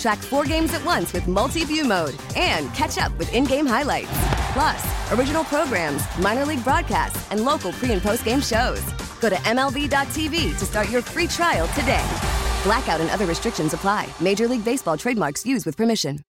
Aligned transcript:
Track 0.00 0.18
four 0.18 0.44
games 0.44 0.72
at 0.72 0.82
once 0.84 1.12
with 1.12 1.28
multi 1.28 1.62
view 1.64 1.84
mode 1.84 2.16
and 2.34 2.72
catch 2.74 2.96
up 2.96 3.16
with 3.18 3.32
in 3.34 3.44
game 3.44 3.66
highlights. 3.66 4.08
Plus, 4.54 5.12
original 5.12 5.44
programs, 5.44 6.02
minor 6.18 6.46
league 6.46 6.64
broadcasts, 6.64 7.30
and 7.30 7.44
local 7.44 7.72
pre 7.72 7.92
and 7.92 8.00
post 8.02 8.24
game 8.24 8.40
shows. 8.40 8.82
Go 9.20 9.28
to 9.28 9.36
MLB.tv 9.36 10.58
to 10.58 10.64
start 10.64 10.88
your 10.88 11.02
free 11.02 11.26
trial 11.26 11.68
today. 11.78 12.04
Blackout 12.64 13.00
and 13.00 13.10
other 13.10 13.26
restrictions 13.26 13.74
apply. 13.74 14.08
Major 14.20 14.48
League 14.48 14.64
Baseball 14.64 14.96
trademarks 14.96 15.44
used 15.44 15.66
with 15.66 15.76
permission. 15.76 16.20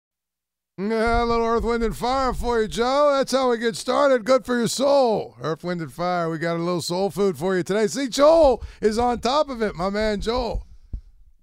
Yeah, 0.76 1.22
a 1.22 1.26
little 1.26 1.46
Earth, 1.46 1.62
Wind, 1.62 1.84
and 1.84 1.96
Fire 1.96 2.32
for 2.32 2.60
you, 2.60 2.66
Joe. 2.66 3.12
That's 3.12 3.32
how 3.32 3.50
we 3.50 3.58
get 3.58 3.76
started. 3.76 4.24
Good 4.24 4.46
for 4.46 4.56
your 4.56 4.68
soul. 4.68 5.36
Earth, 5.42 5.62
Wind, 5.62 5.80
and 5.80 5.92
Fire. 5.92 6.28
We 6.30 6.38
got 6.38 6.56
a 6.56 6.58
little 6.58 6.82
soul 6.82 7.10
food 7.10 7.36
for 7.36 7.56
you 7.56 7.62
today. 7.62 7.86
See, 7.86 8.08
Joel 8.08 8.62
is 8.80 8.98
on 8.98 9.20
top 9.20 9.48
of 9.48 9.62
it, 9.62 9.76
my 9.76 9.90
man, 9.90 10.20
Joel. 10.20 10.66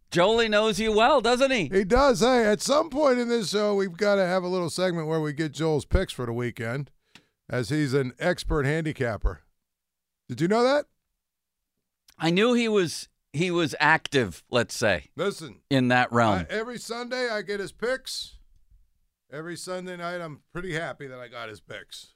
Jolie 0.09 0.47
knows 0.47 0.79
you 0.79 0.91
well, 0.91 1.21
doesn't 1.21 1.51
he? 1.51 1.67
He 1.67 1.83
does. 1.83 2.21
Hey, 2.21 2.45
at 2.45 2.61
some 2.61 2.89
point 2.89 3.19
in 3.19 3.27
this 3.27 3.49
show, 3.49 3.75
we've 3.75 3.97
got 3.97 4.15
to 4.15 4.25
have 4.25 4.43
a 4.43 4.47
little 4.47 4.69
segment 4.69 5.07
where 5.07 5.19
we 5.19 5.33
get 5.33 5.51
Joel's 5.51 5.85
picks 5.85 6.13
for 6.13 6.25
the 6.25 6.33
weekend, 6.33 6.91
as 7.49 7.69
he's 7.69 7.93
an 7.93 8.13
expert 8.19 8.65
handicapper. 8.65 9.41
Did 10.29 10.41
you 10.41 10.47
know 10.47 10.63
that? 10.63 10.85
I 12.17 12.31
knew 12.31 12.53
he 12.53 12.67
was 12.67 13.09
he 13.33 13.51
was 13.51 13.75
active, 13.79 14.43
let's 14.49 14.73
say, 14.73 15.09
Listen, 15.15 15.59
in 15.69 15.89
that 15.89 16.11
realm. 16.11 16.39
I, 16.39 16.45
every 16.49 16.79
Sunday 16.79 17.29
I 17.29 17.41
get 17.41 17.59
his 17.59 17.71
picks. 17.71 18.33
Every 19.31 19.57
Sunday 19.57 19.97
night, 19.97 20.21
I'm 20.21 20.39
pretty 20.53 20.73
happy 20.73 21.05
that 21.07 21.19
I 21.19 21.27
got 21.27 21.49
his 21.49 21.59
picks. 21.59 22.13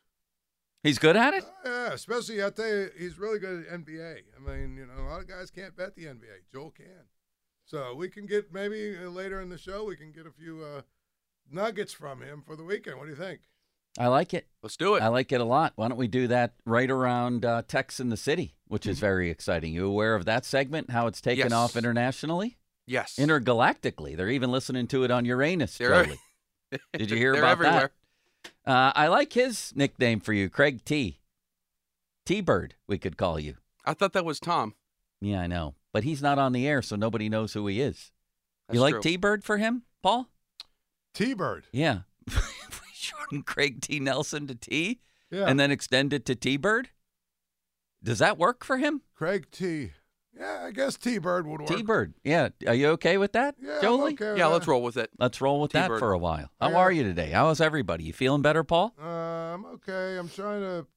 He's 0.81 0.97
good 0.97 1.17
at 1.17 1.33
it? 1.33 1.43
Oh, 1.65 1.69
yeah, 1.69 1.93
especially 1.93 2.43
I 2.43 2.49
tell 2.49 2.67
you, 2.67 2.89
he's 2.97 3.19
really 3.19 3.37
good 3.37 3.65
at 3.65 3.85
NBA. 3.85 4.15
I 4.35 4.49
mean, 4.49 4.77
you 4.77 4.87
know, 4.87 5.03
a 5.03 5.07
lot 5.09 5.19
of 5.19 5.27
guys 5.27 5.51
can't 5.51 5.75
bet 5.75 5.95
the 5.95 6.05
NBA. 6.05 6.49
Joel 6.51 6.71
can. 6.71 6.85
So 7.71 7.95
we 7.95 8.09
can 8.09 8.25
get 8.25 8.51
maybe 8.53 8.97
uh, 8.97 9.07
later 9.07 9.39
in 9.39 9.47
the 9.47 9.57
show 9.57 9.85
we 9.85 9.95
can 9.95 10.11
get 10.11 10.25
a 10.27 10.31
few 10.31 10.61
uh, 10.61 10.81
nuggets 11.49 11.93
from 11.93 12.21
him 12.21 12.43
for 12.45 12.57
the 12.57 12.65
weekend. 12.65 12.97
What 12.97 13.05
do 13.05 13.11
you 13.11 13.15
think? 13.15 13.39
I 13.97 14.07
like 14.07 14.33
it. 14.33 14.47
Let's 14.61 14.75
do 14.75 14.95
it. 14.95 15.01
I 15.01 15.07
like 15.07 15.31
it 15.31 15.39
a 15.39 15.45
lot. 15.45 15.71
Why 15.77 15.87
don't 15.87 15.97
we 15.97 16.09
do 16.09 16.27
that 16.27 16.53
right 16.65 16.91
around 16.91 17.45
uh, 17.45 17.61
Tex 17.65 18.01
in 18.01 18.09
the 18.09 18.17
City, 18.17 18.55
which 18.67 18.85
is 18.85 18.99
very 18.99 19.29
exciting. 19.29 19.73
You 19.73 19.87
aware 19.87 20.15
of 20.15 20.25
that 20.25 20.43
segment? 20.43 20.89
How 20.91 21.07
it's 21.07 21.21
taken 21.21 21.45
Yes. 21.45 21.53
off 21.53 21.77
internationally, 21.77 22.57
yes. 22.87 23.15
intergalactically? 23.17 24.17
They're 24.17 24.27
even 24.29 24.51
listening 24.51 24.87
to 24.87 25.05
it 25.05 25.11
on 25.11 25.23
Uranus. 25.23 25.77
They're- 25.77 26.07
Did 26.97 27.09
you 27.09 27.15
hear 27.17 27.33
about 27.35 27.51
everywhere. 27.51 27.91
that? 28.65 28.69
Uh, 28.69 28.91
I 28.95 29.07
like 29.07 29.31
his 29.31 29.71
nickname 29.77 30.19
for 30.19 30.33
you, 30.33 30.49
Craig 30.49 30.83
T. 30.83 31.19
T 32.25 32.41
Bird, 32.41 32.75
we 32.87 32.97
could 32.97 33.15
call 33.17 33.39
you. 33.39 33.55
I 33.85 33.93
thought 33.93 34.11
that 34.13 34.25
was 34.25 34.39
Tom. 34.41 34.75
Yeah, 35.21 35.41
I 35.41 35.47
know, 35.47 35.75
but 35.93 36.03
he's 36.03 36.21
not 36.21 36.37
on 36.39 36.53
the 36.53 36.67
air, 36.67 36.81
so 36.81 36.95
nobody 36.95 37.29
knows 37.29 37.53
who 37.53 37.67
he 37.67 37.81
is. 37.81 38.11
That's 38.67 38.75
you 38.75 38.81
like. 38.81 39.01
T 39.01 39.17
Bird 39.17 39.43
for 39.43 39.57
him, 39.57 39.83
Paul? 40.01 40.29
T 41.13 41.33
Bird. 41.33 41.65
Yeah. 41.71 41.99
we 42.27 42.33
shorten 42.93 43.43
Craig 43.43 43.81
T. 43.81 43.99
Nelson 43.99 44.47
to 44.47 44.55
T 44.55 44.99
Yeah. 45.29 45.45
and 45.45 45.59
then 45.59 45.71
extend 45.71 46.13
it 46.13 46.25
to 46.27 46.35
T 46.35 46.57
Bird. 46.57 46.89
Does 48.03 48.19
that 48.19 48.37
work 48.37 48.63
for 48.63 48.77
him? 48.77 49.01
Craig 49.15 49.47
T. 49.51 49.91
Yeah, 50.39 50.63
I 50.65 50.71
guess 50.71 50.95
T 50.97 51.17
Bird 51.17 51.45
would 51.45 51.59
work. 51.61 51.69
T 51.69 51.83
Bird. 51.83 52.13
Yeah. 52.23 52.49
Are 52.65 52.73
you 52.73 52.87
okay 52.91 53.17
with 53.17 53.33
that, 53.33 53.55
Yeah, 53.61 53.75
I'm 53.75 53.81
Jolie? 53.81 54.13
okay 54.13 54.29
with 54.29 54.37
Yeah, 54.39 54.47
that. 54.47 54.53
let's 54.53 54.67
roll 54.67 54.81
with 54.81 54.97
it. 54.97 55.11
Let's 55.19 55.41
roll 55.41 55.59
with 55.61 55.71
that 55.73 55.83
T-Bird. 55.83 55.99
for 55.99 56.13
a 56.13 56.17
while. 56.17 56.49
How 56.61 56.69
Yeah. 56.71 56.77
are 56.77 56.91
you 56.91 57.03
today? 57.03 57.31
How 57.31 57.49
is 57.49 57.59
everybody? 57.61 58.05
You 58.05 58.13
feeling 58.13 58.41
better, 58.41 58.63
Paul? 58.63 58.95
Uh, 58.99 59.05
I'm 59.53 59.65
okay. 59.65 60.17
I'm 60.17 60.29
trying 60.29 60.61
to. 60.61 60.87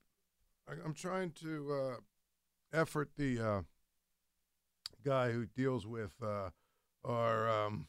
I- 0.69 0.83
I'm 0.85 0.95
trying 0.95 1.33
to 1.43 1.73
uh, 1.73 1.97
effort 2.81 3.11
the 3.19 3.39
uh, 3.41 3.63
guy 5.05 5.31
who 5.33 5.47
deals 5.47 5.87
with 5.87 6.13
uh, 6.23 6.51
our 7.05 7.49
um, 7.67 7.87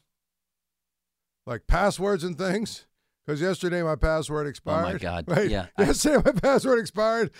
like 1.45 1.67
passwords 1.67 2.23
and 2.23 2.37
things. 2.37 2.85
Because 3.25 3.41
yesterday 3.41 3.81
my 3.81 3.95
password 3.95 4.45
expired. 4.45 4.85
Oh, 4.85 4.93
my 4.93 4.97
God. 4.99 5.25
Right? 5.29 5.49
Yeah, 5.49 5.67
I- 5.77 5.83
Yesterday 5.85 6.21
my 6.23 6.31
password 6.39 6.79
expired, 6.79 7.31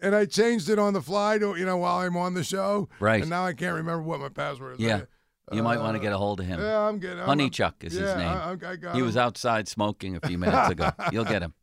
and 0.00 0.14
I 0.14 0.24
changed 0.26 0.68
it 0.68 0.78
on 0.80 0.94
the 0.94 1.00
fly 1.02 1.38
to 1.38 1.54
you 1.56 1.64
know 1.64 1.76
while 1.76 1.98
I'm 1.98 2.16
on 2.16 2.34
the 2.34 2.42
show. 2.42 2.88
Right. 2.98 3.20
And 3.20 3.30
now 3.30 3.44
I 3.44 3.52
can't 3.52 3.76
remember 3.76 4.02
what 4.02 4.18
my 4.20 4.28
password 4.30 4.74
is. 4.74 4.80
Yeah. 4.80 5.02
You 5.50 5.62
might 5.62 5.78
want 5.78 5.94
to 5.94 5.98
Uh, 6.00 6.02
get 6.02 6.12
a 6.12 6.18
hold 6.18 6.40
of 6.40 6.46
him. 6.46 6.60
Yeah, 6.60 6.78
I'm 6.80 6.98
getting. 6.98 7.18
I'm- 7.20 7.26
Honey 7.28 7.48
Chuck 7.50 7.76
is 7.82 7.92
his 7.94 8.14
name. 8.16 8.28
I, 8.28 8.50
I- 8.50 8.70
I 8.72 8.76
got 8.76 8.94
He 8.96 9.00
was 9.02 9.16
outside 9.16 9.66
smoking 9.68 10.16
a 10.16 10.20
few 10.26 10.36
minutes 10.38 10.70
ago. 10.70 10.90
You'll 11.12 11.24
get 11.24 11.40
him. 11.42 11.54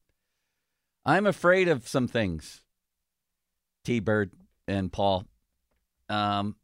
I'm 1.05 1.27
afraid 1.27 1.67
of 1.67 1.87
some 1.87 2.07
things, 2.07 2.63
T 3.83 3.99
Bird 3.99 4.31
and 4.67 4.91
Paul. 4.91 5.25
Um, 6.09 6.55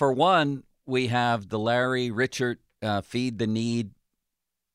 for 0.00 0.14
one, 0.14 0.64
we 0.86 1.08
have 1.08 1.50
the 1.50 1.58
Larry 1.58 2.08
Richert 2.08 2.56
uh, 2.80 3.02
Feed 3.02 3.38
the 3.38 3.46
Need 3.46 3.90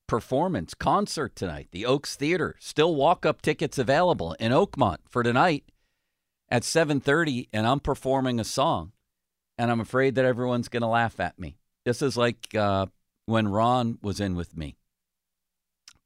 performance 0.06 0.72
concert 0.72 1.34
tonight, 1.34 1.66
the 1.72 1.84
Oaks 1.84 2.14
Theater. 2.14 2.54
Still 2.60 2.94
walk 2.94 3.26
up 3.26 3.42
tickets 3.42 3.76
available 3.76 4.36
in 4.38 4.52
Oakmont 4.52 4.98
for 5.10 5.24
tonight 5.24 5.64
at 6.48 6.62
7:30 6.62 7.48
and 7.52 7.66
I'm 7.66 7.80
performing 7.80 8.38
a 8.38 8.44
song 8.44 8.92
and 9.58 9.68
I'm 9.68 9.80
afraid 9.80 10.14
that 10.14 10.24
everyone's 10.24 10.68
going 10.68 10.82
to 10.82 10.86
laugh 10.86 11.18
at 11.18 11.40
me. 11.40 11.58
This 11.84 12.02
is 12.02 12.16
like 12.16 12.54
uh, 12.54 12.86
when 13.24 13.48
Ron 13.48 13.98
was 14.00 14.20
in 14.20 14.36
with 14.36 14.56
me. 14.56 14.76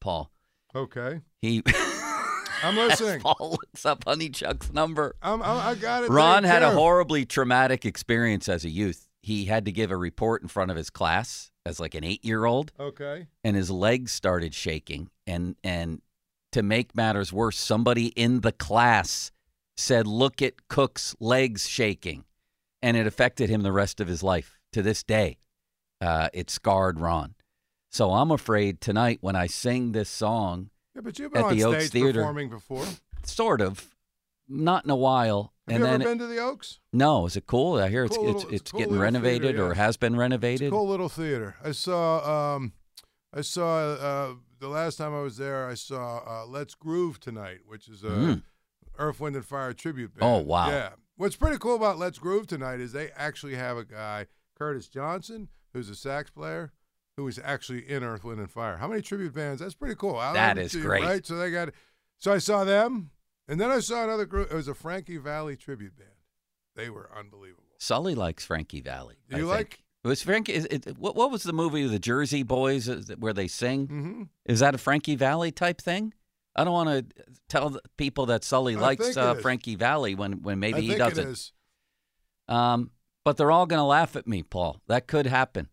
Paul. 0.01 0.31
Okay. 0.75 1.21
He 1.43 1.63
I'm 2.63 2.75
listening. 2.75 3.21
Paul 3.21 3.51
looks 3.51 3.85
up 3.85 4.05
Honey 4.05 4.31
Chuck's 4.31 4.73
number. 4.73 5.15
I'm, 5.21 5.43
I'm, 5.43 5.59
I 5.59 5.75
got 5.75 6.05
it. 6.05 6.11
Ron 6.11 6.45
had 6.45 6.63
care 6.63 6.73
a 6.73 6.75
horribly 6.75 7.27
traumatic 7.27 7.85
experience 7.85 8.49
as 8.49 8.65
a 8.65 8.71
youth. 8.71 9.09
He 9.23 9.45
had 9.47 9.65
to 9.67 9.73
give 9.73 9.91
a 9.91 9.97
report 9.97 10.43
in 10.43 10.49
front 10.49 10.71
of 10.71 10.77
his 10.77 10.91
class 10.91 11.51
as 11.67 11.79
like 11.79 11.95
an 11.95 12.05
8-year-old 12.05 12.73
Okay. 12.81 13.27
and 13.45 13.55
his 13.55 13.71
legs 13.71 14.13
started 14.13 14.55
shaking 14.55 15.11
and 15.27 15.57
and 15.63 16.01
to 16.53 16.63
make 16.63 16.97
matters 16.97 17.33
worse, 17.33 17.59
somebody 17.59 18.07
in 18.09 18.41
the 18.41 18.51
class 18.53 19.31
said, 19.77 20.07
"Look 20.07 20.43
at 20.43 20.69
Cook's 20.69 21.15
legs 21.21 21.69
shaking." 21.69 22.25
And 22.83 22.97
it 22.97 23.07
affected 23.07 23.49
him 23.51 23.63
the 23.63 23.71
rest 23.73 24.01
of 24.01 24.09
his 24.09 24.23
life. 24.23 24.59
To 24.73 24.83
this 24.83 25.03
day, 25.05 25.39
uh, 26.01 26.29
it 26.33 26.51
scarred 26.51 26.99
Ron. 26.99 27.35
So 27.91 28.11
I'm 28.13 28.31
afraid 28.33 28.81
tonight 28.81 29.19
when 29.21 29.37
I 29.37 29.47
sing 29.47 29.93
this 29.93 30.09
song, 30.09 30.71
Yeah, 30.95 31.03
but 31.03 31.19
you've 31.19 31.33
been 31.33 31.43
At 31.45 31.51
on 31.51 31.57
the 31.57 31.65
Oaks 31.65 31.87
stage 31.87 32.03
Theater. 32.03 32.21
performing 32.21 32.49
before. 32.49 32.87
Sort 33.25 33.61
of, 33.61 33.95
not 34.49 34.85
in 34.85 34.91
a 34.91 34.97
while, 34.97 35.53
you 35.71 35.77
and 35.77 35.85
ever 35.85 35.99
then 35.99 36.07
been 36.07 36.19
to 36.19 36.27
the 36.27 36.39
Oaks? 36.39 36.79
no, 36.93 37.27
is 37.27 37.37
it 37.37 37.47
cool? 37.47 37.77
I 37.79 37.89
hear 37.89 38.05
it's 38.05 38.17
Cool 38.17 38.27
it's 38.29 38.35
little- 38.37 38.51
it's, 38.53 38.63
it's 38.63 38.71
cool 38.73 38.81
getting 38.81 38.99
renovated 38.99 39.43
theater, 39.57 39.67
or 39.71 39.75
has 39.75 39.97
been 39.97 40.13
It's 40.15 40.19
a 40.19 40.21
renovated. 40.21 40.71
cool 40.71 40.89
little 40.89 41.09
theater. 41.09 41.57
I 41.65 41.73
saw. 41.73 42.55
Um, 42.57 42.73
I 43.33 43.43
saw 43.43 43.79
uh, 43.93 44.35
the 44.59 44.69
last 44.69 44.97
time 44.97 45.15
I 45.15 45.21
was 45.21 45.37
there. 45.37 45.69
I 45.69 45.75
saw 45.75 46.19
uh, 46.27 46.47
Let's 46.47 46.75
Groove 46.75 47.21
tonight, 47.21 47.61
which 47.67 47.89
is 47.89 48.03
a 48.03 48.09
Mm. 48.09 48.43
Earth, 48.99 49.21
Wind, 49.21 49.37
and 49.37 49.45
Fire 49.45 49.73
tribute 49.73 50.15
band. 50.19 50.29
Oh, 50.31 50.39
wow. 50.39 50.69
Yeah. 50.69 50.91
What's 51.17 51.37
pretty 51.37 51.59
cool 51.59 51.77
about 51.77 51.97
Let's 51.99 52.19
Groove 52.19 52.47
tonight 52.49 52.81
is 52.81 52.93
they 52.93 53.11
actually 53.17 53.55
have 53.55 53.77
a 53.77 53.85
guy, 53.85 54.27
Curtis 54.59 54.89
Johnson, 54.89 55.49
who's 55.73 55.89
a 55.89 55.95
sax 55.95 56.31
player, 56.31 56.73
who 57.17 57.29
is 57.29 57.39
actually 57.45 57.89
in 57.89 58.03
Earth, 58.03 58.25
Wind, 58.25 58.41
and 58.41 58.51
Fire. 58.51 58.79
How 58.79 58.89
many 58.89 59.01
tribute 59.01 59.33
bands? 59.33 59.61
That's 59.63 59.75
pretty 59.75 59.95
cool. 59.95 60.17
I 60.17 60.33
That 60.33 60.59
is 60.59 60.75
great. 60.75 61.03
right? 61.05 61.25
So 61.25 61.37
they 61.37 61.51
got. 61.53 61.69
So 62.19 62.33
I 62.33 62.39
saw 62.39 62.65
them, 62.65 63.11
and 63.51 63.61
then 63.61 63.71
I 63.71 63.81
saw 63.81 64.05
another 64.05 64.25
group. 64.25 64.51
It 64.51 64.55
was 64.55 64.69
a 64.69 64.75
Frankie 64.75 65.19
Valli 65.19 65.57
tribute 65.57 65.97
band. 65.99 66.11
They 66.77 66.89
were 66.89 67.11
unbelievable. 67.15 67.65
Sully 67.79 68.15
likes 68.15 68.45
Frankie 68.47 68.81
Valli. 68.81 69.17
Do 69.29 69.37
I 69.37 69.39
you 69.41 69.45
think. 69.47 69.57
like- 69.57 69.83
It 70.05 70.09
was 70.09 70.23
Frankie? 70.23 70.55
Is 70.55 70.65
it, 70.67 70.97
what, 70.99 71.15
what 71.17 71.31
was 71.31 71.43
the 71.43 71.53
movie, 71.53 71.87
The 71.87 71.99
Jersey 71.99 72.43
Boys, 72.43 72.89
where 73.19 73.33
they 73.35 73.49
sing? 73.49 73.87
Mm-hmm. 73.89 74.23
Is 74.47 74.61
that 74.61 74.75
a 74.75 74.79
Frankie 74.79 75.17
Valli 75.17 75.51
type 75.53 75.81
thing? 75.81 76.15
I 76.57 76.65
don't 76.65 76.73
want 76.73 76.89
to 76.89 77.25
tell 77.49 77.79
people 77.97 78.27
that 78.27 78.43
Sully 78.45 78.77
I 78.77 78.81
likes 78.81 79.17
uh. 79.17 79.35
Frankie 79.35 79.77
Valli 79.77 80.15
when, 80.15 80.43
when 80.43 80.59
maybe 80.59 80.79
I 80.79 80.81
he 80.81 80.87
think 80.89 80.99
doesn't. 80.99 81.27
It 81.29 81.31
is. 81.31 81.53
Um, 82.49 82.91
but 83.25 83.37
they're 83.37 83.51
all 83.53 83.67
going 83.67 83.79
to 83.79 83.85
laugh 83.85 84.17
at 84.17 84.27
me, 84.27 84.43
Paul. 84.43 84.81
That 84.89 85.07
could 85.07 85.27
happen. 85.27 85.69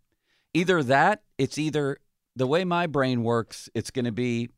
Either 0.54 0.84
that, 0.84 1.24
it's 1.38 1.58
either 1.58 1.98
the 2.36 2.48
way 2.48 2.64
my 2.64 2.86
brain 2.88 3.24
works, 3.24 3.70
it's 3.74 3.92
going 3.92 4.06
to 4.06 4.12
be 4.12 4.50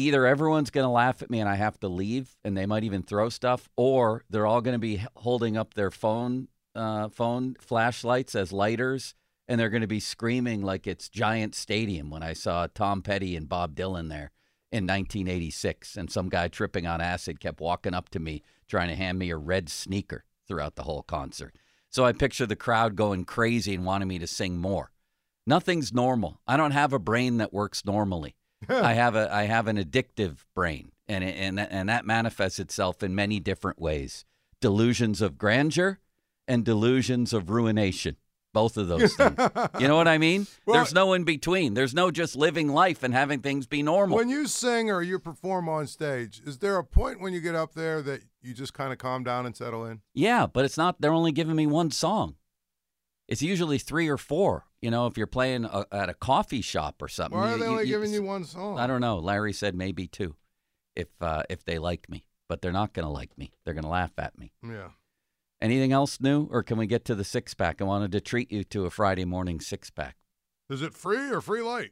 either 0.00 0.26
everyone's 0.26 0.70
going 0.70 0.84
to 0.84 0.90
laugh 0.90 1.22
at 1.22 1.30
me 1.30 1.40
and 1.40 1.48
I 1.48 1.54
have 1.54 1.78
to 1.80 1.88
leave 1.88 2.36
and 2.44 2.56
they 2.56 2.66
might 2.66 2.84
even 2.84 3.02
throw 3.02 3.28
stuff 3.28 3.68
or 3.76 4.24
they're 4.30 4.46
all 4.46 4.60
going 4.60 4.74
to 4.74 4.78
be 4.78 5.04
holding 5.16 5.56
up 5.56 5.74
their 5.74 5.90
phone 5.90 6.48
uh, 6.74 7.08
phone 7.08 7.56
flashlights 7.60 8.34
as 8.34 8.52
lighters 8.52 9.14
and 9.48 9.58
they're 9.58 9.70
going 9.70 9.80
to 9.80 9.88
be 9.88 10.00
screaming 10.00 10.62
like 10.62 10.86
it's 10.86 11.08
Giant 11.08 11.54
Stadium 11.54 12.10
when 12.10 12.22
I 12.22 12.32
saw 12.32 12.68
Tom 12.72 13.02
Petty 13.02 13.34
and 13.34 13.48
Bob 13.48 13.74
Dylan 13.74 14.08
there 14.08 14.30
in 14.70 14.86
1986 14.86 15.96
and 15.96 16.10
some 16.10 16.28
guy 16.28 16.46
tripping 16.46 16.86
on 16.86 17.00
acid 17.00 17.40
kept 17.40 17.60
walking 17.60 17.94
up 17.94 18.08
to 18.10 18.20
me 18.20 18.42
trying 18.68 18.88
to 18.88 18.94
hand 18.94 19.18
me 19.18 19.30
a 19.30 19.36
red 19.36 19.68
sneaker 19.68 20.24
throughout 20.46 20.76
the 20.76 20.84
whole 20.84 21.02
concert. 21.02 21.56
So 21.88 22.04
I 22.04 22.12
picture 22.12 22.46
the 22.46 22.54
crowd 22.54 22.94
going 22.94 23.24
crazy 23.24 23.74
and 23.74 23.84
wanting 23.84 24.08
me 24.08 24.20
to 24.20 24.26
sing 24.28 24.58
more. 24.58 24.92
Nothing's 25.46 25.92
normal. 25.92 26.40
I 26.46 26.56
don't 26.56 26.70
have 26.70 26.92
a 26.92 27.00
brain 27.00 27.38
that 27.38 27.52
works 27.52 27.84
normally. 27.84 28.36
I 28.68 28.92
have 28.94 29.14
a 29.16 29.32
I 29.34 29.44
have 29.44 29.66
an 29.66 29.76
addictive 29.78 30.44
brain, 30.54 30.92
and 31.08 31.24
and 31.24 31.58
and 31.58 31.88
that 31.88 32.04
manifests 32.04 32.58
itself 32.58 33.02
in 33.02 33.14
many 33.14 33.40
different 33.40 33.80
ways: 33.80 34.24
delusions 34.60 35.20
of 35.22 35.38
grandeur 35.38 35.98
and 36.46 36.64
delusions 36.64 37.32
of 37.32 37.48
ruination. 37.50 38.16
Both 38.52 38.76
of 38.76 38.88
those 38.88 39.14
things. 39.14 39.36
you 39.78 39.86
know 39.86 39.94
what 39.94 40.08
I 40.08 40.18
mean? 40.18 40.48
Well- 40.66 40.74
There's 40.76 40.92
no 40.92 41.12
in 41.12 41.22
between. 41.22 41.74
There's 41.74 41.94
no 41.94 42.10
just 42.10 42.34
living 42.34 42.68
life 42.68 43.04
and 43.04 43.14
having 43.14 43.40
things 43.42 43.68
be 43.68 43.80
normal. 43.80 44.16
When 44.16 44.28
you 44.28 44.48
sing 44.48 44.90
or 44.90 45.02
you 45.02 45.20
perform 45.20 45.68
on 45.68 45.86
stage, 45.86 46.42
is 46.44 46.58
there 46.58 46.76
a 46.76 46.82
point 46.82 47.20
when 47.20 47.32
you 47.32 47.40
get 47.40 47.54
up 47.54 47.74
there 47.74 48.02
that 48.02 48.22
you 48.42 48.52
just 48.52 48.74
kind 48.74 48.90
of 48.92 48.98
calm 48.98 49.22
down 49.22 49.46
and 49.46 49.56
settle 49.56 49.86
in? 49.86 50.00
Yeah, 50.14 50.48
but 50.48 50.64
it's 50.64 50.76
not. 50.76 51.00
They're 51.00 51.12
only 51.12 51.30
giving 51.30 51.54
me 51.54 51.68
one 51.68 51.92
song. 51.92 52.34
It's 53.28 53.40
usually 53.42 53.78
three 53.78 54.08
or 54.08 54.18
four. 54.18 54.66
You 54.82 54.90
know, 54.90 55.06
if 55.06 55.18
you're 55.18 55.26
playing 55.26 55.64
a, 55.66 55.84
at 55.92 56.08
a 56.08 56.14
coffee 56.14 56.62
shop 56.62 57.02
or 57.02 57.08
something. 57.08 57.38
Why 57.38 57.52
are 57.52 57.58
they 57.58 57.64
you- 57.66 57.70
only 57.70 57.82
you- 57.84 57.88
giving 57.94 58.12
you 58.12 58.22
one 58.22 58.44
song? 58.44 58.78
I 58.78 58.86
don't 58.86 59.00
know. 59.00 59.18
Larry 59.18 59.52
said 59.52 59.74
maybe 59.74 60.06
two, 60.06 60.36
if 60.96 61.08
uh, 61.20 61.42
if 61.50 61.64
they 61.64 61.78
like 61.78 62.08
me, 62.08 62.24
but 62.48 62.62
they're 62.62 62.72
not 62.72 62.92
going 62.94 63.04
to 63.06 63.12
like 63.12 63.36
me. 63.36 63.52
They're 63.64 63.74
going 63.74 63.84
to 63.84 63.90
laugh 63.90 64.12
at 64.18 64.38
me. 64.38 64.52
Yeah. 64.66 64.88
Anything 65.60 65.92
else 65.92 66.20
new, 66.22 66.48
or 66.50 66.62
can 66.62 66.78
we 66.78 66.86
get 66.86 67.04
to 67.04 67.14
the 67.14 67.24
six 67.24 67.52
pack? 67.52 67.82
I 67.82 67.84
wanted 67.84 68.12
to 68.12 68.20
treat 68.22 68.50
you 68.50 68.64
to 68.64 68.86
a 68.86 68.90
Friday 68.90 69.26
morning 69.26 69.60
six 69.60 69.90
pack. 69.90 70.16
Is 70.70 70.80
it 70.80 70.94
free 70.94 71.30
or 71.30 71.42
free 71.42 71.60
light? 71.60 71.90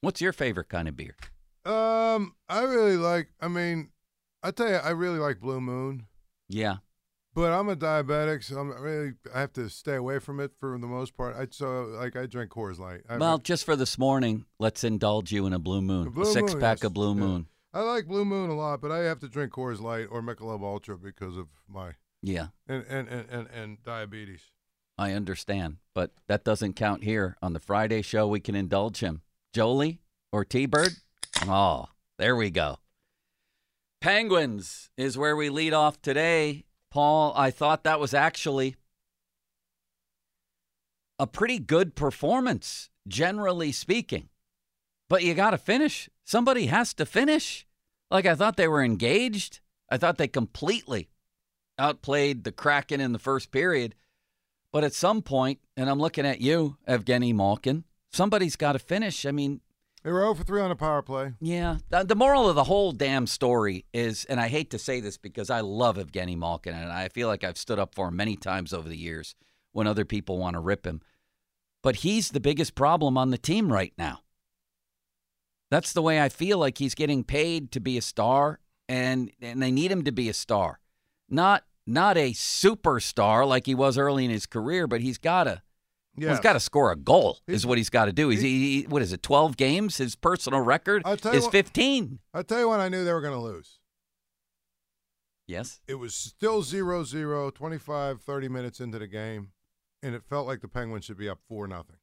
What's 0.00 0.22
your 0.22 0.32
favorite 0.32 0.70
kind 0.70 0.88
of 0.88 0.96
beer? 0.96 1.16
Um, 1.66 2.34
I 2.48 2.62
really 2.62 2.96
like. 2.96 3.28
I 3.38 3.48
mean, 3.48 3.90
I 4.42 4.50
tell 4.52 4.68
you, 4.68 4.76
I 4.76 4.90
really 4.90 5.18
like 5.18 5.40
Blue 5.40 5.60
Moon, 5.60 6.06
Yeah, 6.48 6.76
but 7.34 7.52
I'm 7.52 7.68
a 7.68 7.76
diabetic, 7.76 8.42
so 8.44 8.58
I'm 8.58 8.70
really 8.82 9.12
I 9.34 9.40
have 9.40 9.52
to 9.54 9.68
stay 9.68 9.94
away 9.96 10.18
from 10.18 10.40
it 10.40 10.52
for 10.58 10.76
the 10.78 10.86
most 10.86 11.16
part. 11.16 11.36
I 11.36 11.46
so 11.50 11.84
like 11.84 12.16
I 12.16 12.26
drink 12.26 12.50
Coors 12.50 12.78
Light. 12.78 13.00
I, 13.08 13.16
well, 13.16 13.38
just 13.38 13.64
for 13.64 13.76
this 13.76 13.98
morning, 13.98 14.44
let's 14.58 14.84
indulge 14.84 15.32
you 15.32 15.46
in 15.46 15.52
a 15.52 15.58
Blue 15.58 15.82
Moon, 15.82 16.04
The 16.04 16.10
Blue 16.10 16.22
a 16.24 16.32
six 16.32 16.52
Moon, 16.52 16.60
pack 16.60 16.78
yes. 16.78 16.84
of 16.84 16.94
Blue 16.94 17.14
Yeah. 17.14 17.20
Moon. 17.20 17.46
I 17.72 17.80
like 17.82 18.06
Blue 18.06 18.24
Moon 18.24 18.50
a 18.50 18.54
lot, 18.56 18.80
but 18.80 18.90
I 18.90 18.98
have 19.04 19.20
to 19.20 19.28
drink 19.28 19.52
Coors 19.52 19.80
Light 19.80 20.08
or 20.10 20.22
Michelob 20.22 20.62
Ultra 20.62 20.98
because 20.98 21.36
of 21.36 21.46
my 21.68 21.92
Yeah, 22.22 22.48
and 22.66 22.84
and 22.88 23.08
and 23.08 23.26
and, 23.30 23.48
and 23.54 23.82
diabetes. 23.84 24.42
I 24.98 25.12
understand, 25.12 25.76
but 25.94 26.10
that 26.26 26.44
doesn't 26.44 26.74
count 26.74 27.04
here 27.04 27.36
on 27.40 27.52
the 27.54 27.60
Friday 27.60 28.02
show. 28.02 28.26
We 28.28 28.40
can 28.40 28.54
indulge 28.54 29.00
him, 29.00 29.22
Jolie 29.54 30.00
or 30.32 30.44
T 30.44 30.66
Bird. 30.66 30.92
Oh, 31.42 31.86
there 32.18 32.34
we 32.36 32.50
go. 32.50 32.78
Penguins 34.00 34.90
is 34.96 35.16
where 35.16 35.36
we 35.36 35.48
lead 35.48 35.72
off 35.72 36.00
today. 36.02 36.64
Paul, 36.90 37.32
I 37.36 37.50
thought 37.50 37.84
that 37.84 38.00
was 38.00 38.14
actually 38.14 38.76
a 41.18 41.26
pretty 41.26 41.58
good 41.58 41.94
performance, 41.94 42.90
generally 43.06 43.72
speaking. 43.72 44.28
But 45.08 45.22
you 45.22 45.34
got 45.34 45.50
to 45.50 45.58
finish. 45.58 46.08
Somebody 46.24 46.66
has 46.66 46.94
to 46.94 47.06
finish. 47.06 47.66
Like 48.10 48.26
I 48.26 48.34
thought 48.34 48.56
they 48.56 48.68
were 48.68 48.82
engaged. 48.82 49.60
I 49.90 49.96
thought 49.96 50.18
they 50.18 50.28
completely 50.28 51.10
outplayed 51.78 52.44
the 52.44 52.52
Kraken 52.52 53.00
in 53.00 53.12
the 53.12 53.18
first 53.18 53.50
period. 53.50 53.94
But 54.72 54.84
at 54.84 54.94
some 54.94 55.22
point, 55.22 55.58
and 55.76 55.90
I'm 55.90 55.98
looking 55.98 56.26
at 56.26 56.40
you, 56.40 56.76
Evgeny 56.88 57.34
Malkin, 57.34 57.84
somebody's 58.12 58.56
got 58.56 58.72
to 58.72 58.78
finish. 58.78 59.26
I 59.26 59.32
mean, 59.32 59.60
They 60.02 60.10
were 60.10 60.20
0 60.20 60.34
for 60.34 60.44
3 60.44 60.62
on 60.62 60.70
the 60.70 60.76
power 60.76 61.02
play. 61.02 61.34
yeah. 61.40 61.76
The, 61.90 62.04
the 62.04 62.14
moral 62.14 62.48
of 62.48 62.54
the 62.54 62.64
whole 62.64 62.92
damn 62.92 63.26
story 63.26 63.84
is, 63.92 64.24
and 64.24 64.40
I 64.40 64.48
hate 64.48 64.70
to 64.70 64.78
say 64.78 65.00
this 65.00 65.18
because 65.18 65.50
I 65.50 65.60
love 65.60 65.96
Evgeny 65.96 66.36
Malkin, 66.36 66.74
and 66.74 66.90
I 66.90 67.08
feel 67.08 67.28
like 67.28 67.44
I've 67.44 67.58
stood 67.58 67.78
up 67.78 67.94
for 67.94 68.08
him 68.08 68.16
many 68.16 68.36
times 68.36 68.72
over 68.72 68.88
the 68.88 68.96
years 68.96 69.34
when 69.72 69.86
other 69.86 70.06
people 70.06 70.38
want 70.38 70.54
to 70.54 70.60
rip 70.60 70.86
him. 70.86 71.02
But 71.82 71.96
he's 71.96 72.30
the 72.30 72.40
biggest 72.40 72.74
problem 72.74 73.18
on 73.18 73.30
the 73.30 73.38
team 73.38 73.72
right 73.72 73.92
now. 73.98 74.20
That's 75.70 75.92
the 75.92 76.02
way 76.02 76.20
I 76.20 76.28
feel 76.28 76.58
like 76.58 76.78
he's 76.78 76.94
getting 76.94 77.22
paid 77.22 77.70
to 77.72 77.80
be 77.80 77.96
a 77.96 78.02
star, 78.02 78.58
and 78.88 79.30
and 79.40 79.62
they 79.62 79.70
need 79.70 79.92
him 79.92 80.02
to 80.04 80.12
be 80.12 80.28
a 80.28 80.34
star, 80.34 80.80
not 81.28 81.64
not 81.86 82.16
a 82.16 82.32
superstar 82.32 83.46
like 83.46 83.66
he 83.66 83.74
was 83.74 83.96
early 83.96 84.24
in 84.24 84.30
his 84.30 84.46
career, 84.46 84.86
but 84.86 85.00
he's 85.00 85.18
got 85.18 85.44
to 85.44 85.62
Yeah. 86.20 86.30
he's 86.30 86.40
got 86.40 86.52
to 86.52 86.60
score 86.60 86.92
a 86.92 86.96
goal. 86.96 87.38
Is 87.46 87.66
what 87.66 87.78
he's 87.78 87.90
got 87.90 88.04
to 88.06 88.12
do. 88.12 88.28
He's 88.28 88.40
he, 88.42 88.80
he- 88.82 88.86
what 88.86 89.02
is 89.02 89.12
it? 89.12 89.22
Twelve 89.22 89.56
games. 89.56 89.96
His 89.96 90.14
personal 90.16 90.60
record 90.60 91.02
I'll 91.04 91.16
tell 91.16 91.32
you 91.32 91.38
is 91.38 91.44
what- 91.44 91.52
fifteen. 91.52 92.18
I'll 92.34 92.44
tell 92.44 92.58
you 92.60 92.68
when 92.68 92.80
I 92.80 92.88
knew 92.88 93.04
they 93.04 93.12
were 93.12 93.20
going 93.22 93.34
to 93.34 93.40
lose. 93.40 93.78
Yes. 95.46 95.80
It 95.88 95.94
was 95.96 96.14
still 96.14 96.62
0 96.62 97.02
0, 97.04 97.50
25, 97.50 98.20
30 98.22 98.48
minutes 98.48 98.80
into 98.80 98.98
the 98.98 99.08
game, 99.08 99.48
and 100.02 100.14
it 100.14 100.22
felt 100.22 100.46
like 100.46 100.60
the 100.60 100.68
Penguins 100.68 101.04
should 101.04 101.18
be 101.18 101.28
up 101.28 101.40
4 101.48 101.66
nothing. 101.66 101.96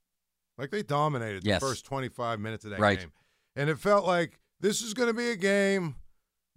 Like 0.58 0.72
they 0.72 0.84
dominated 0.84 1.46
Yes. 1.46 1.62
the 1.62 1.68
first 1.68 1.86
25 1.86 2.40
minutes 2.40 2.66
of 2.66 2.72
that 2.72 2.80
Right. 2.80 3.00
game. 3.00 3.12
And 3.56 3.70
it 3.70 3.80
felt 3.80 4.06
like 4.06 4.40
this 4.60 4.82
is 4.82 4.94
going 4.94 5.08
to 5.08 5.14
be 5.14 5.30
a 5.30 5.36
game 5.36 5.96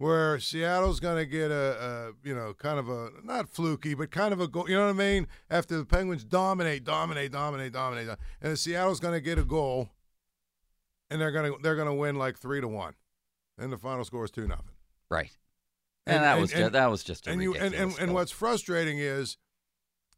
where 0.01 0.39
Seattle's 0.39 0.99
going 0.99 1.17
to 1.17 1.25
get 1.27 1.51
a, 1.51 1.53
a, 2.23 2.27
you 2.27 2.33
know, 2.33 2.55
kind 2.55 2.79
of 2.79 2.89
a, 2.89 3.09
not 3.23 3.47
fluky, 3.49 3.93
but 3.93 4.09
kind 4.09 4.33
of 4.33 4.41
a 4.41 4.47
goal. 4.47 4.67
You 4.67 4.75
know 4.75 4.85
what 4.85 4.89
I 4.89 4.93
mean? 4.93 5.27
After 5.49 5.77
the 5.77 5.85
Penguins 5.85 6.23
dominate, 6.23 6.83
dominate, 6.83 7.31
dominate, 7.31 7.71
dominate, 7.71 8.09
uh, 8.09 8.15
and 8.41 8.57
Seattle's 8.57 8.99
going 8.99 9.13
to 9.13 9.21
get 9.21 9.37
a 9.37 9.43
goal, 9.43 9.89
and 11.11 11.21
they're 11.21 11.31
going 11.31 11.51
to 11.51 11.57
they're 11.61 11.75
going 11.75 11.87
to 11.87 11.93
win 11.93 12.15
like 12.15 12.37
three 12.37 12.61
to 12.61 12.67
one, 12.67 12.95
and 13.59 13.71
the 13.71 13.77
final 13.77 14.03
score 14.03 14.25
is 14.25 14.31
two 14.31 14.47
nothing. 14.47 14.73
Right. 15.09 15.31
And, 16.07 16.15
And- 16.17 16.23
that 16.23 16.31
and- 16.33 16.41
was 16.41 16.51
and- 16.51 16.59
just, 16.61 16.71
that 16.73 16.87
was 16.89 17.03
just 17.03 17.27
a 17.27 17.31
and 17.31 17.43
you 17.43 17.53
and, 17.53 17.73
and, 17.75 17.97
and 17.99 18.13
what's 18.13 18.31
frustrating 18.31 18.97
is 18.97 19.37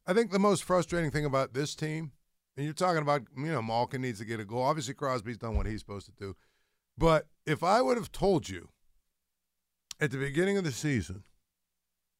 I 0.08 0.14
think 0.14 0.32
the 0.32 0.40
most 0.40 0.64
frustrating 0.64 1.12
thing 1.12 1.26
about 1.26 1.54
this 1.54 1.76
team, 1.76 2.14
and 2.56 2.64
you're 2.66 2.74
talking 2.74 3.02
about, 3.02 3.24
you 3.38 3.52
know, 3.52 3.62
Malkin 3.62 4.02
needs 4.02 4.20
to 4.20 4.26
get 4.26 4.40
a 4.40 4.46
goal. 4.46 4.62
Obviously 4.62 4.94
Crosby's 4.94 5.38
done 5.38 5.58
what 5.58 5.66
he's 5.66 5.80
supposed 5.82 6.06
to 6.06 6.14
do. 6.18 6.36
But 6.98 7.28
if 7.46 7.64
I 7.64 7.82
would 7.82 7.98
have 7.98 8.12
told 8.12 8.48
you 8.48 8.70
at 10.04 10.12
the 10.12 10.18
beginning 10.18 10.58
of 10.58 10.66
the 10.66 10.72
season 10.72 11.24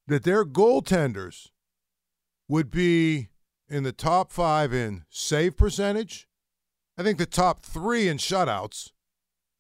that 0.08 0.24
their 0.24 0.46
goaltenders 0.46 1.50
would 2.48 2.72
be 2.72 3.28
in 3.68 3.84
the 3.84 3.92
top 3.92 4.32
five 4.32 4.74
in 4.74 5.04
save 5.10 5.58
percentage, 5.58 6.28
I 6.98 7.04
think 7.04 7.18
the 7.18 7.26
top 7.26 7.66
three 7.66 8.08
in 8.08 8.18
shutouts. 8.18 8.92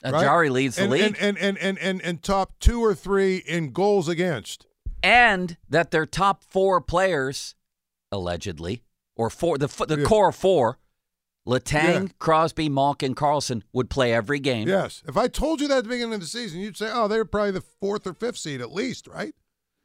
Uh, 0.05 0.11
right? 0.11 0.21
Jarry 0.21 0.49
leads 0.49 0.77
the 0.77 0.83
and, 0.83 0.91
league, 0.91 1.01
And, 1.03 1.17
and, 1.17 1.37
and, 1.37 1.57
and, 1.57 1.77
and, 1.79 2.01
and 2.01 2.23
top 2.23 2.53
two 2.59 2.79
or 2.81 2.95
three 2.95 3.37
in 3.37 3.71
goals 3.71 4.07
against. 4.07 4.65
and 5.01 5.57
that 5.69 5.91
their 5.91 6.05
top 6.05 6.43
four 6.49 6.79
players, 6.79 7.55
allegedly, 8.11 8.83
or 9.17 9.29
four 9.29 9.57
the 9.57 9.67
the 9.87 9.99
Yeah. 9.99 10.05
core 10.05 10.31
four, 10.31 10.77
Letang, 11.47 12.03
Yeah. 12.03 12.13
Crosby, 12.19 12.69
Malkin, 12.69 13.15
Karlsson 13.15 13.63
would 13.73 13.89
play 13.89 14.13
every 14.13 14.39
game. 14.39 14.67
Yes. 14.67 15.03
If 15.07 15.17
I 15.17 15.27
told 15.27 15.59
you 15.59 15.67
that 15.67 15.79
at 15.79 15.83
the 15.83 15.89
beginning 15.89 16.13
of 16.15 16.21
the 16.21 16.25
season, 16.27 16.61
you'd 16.61 16.77
say, 16.77 16.89
oh, 16.91 17.07
they're 17.09 17.25
probably 17.25 17.51
the 17.51 17.61
fourth 17.61 18.07
or 18.07 18.13
fifth 18.13 18.37
seed 18.37 18.61
at 18.61 18.71
least, 18.73 19.07
right? 19.07 19.33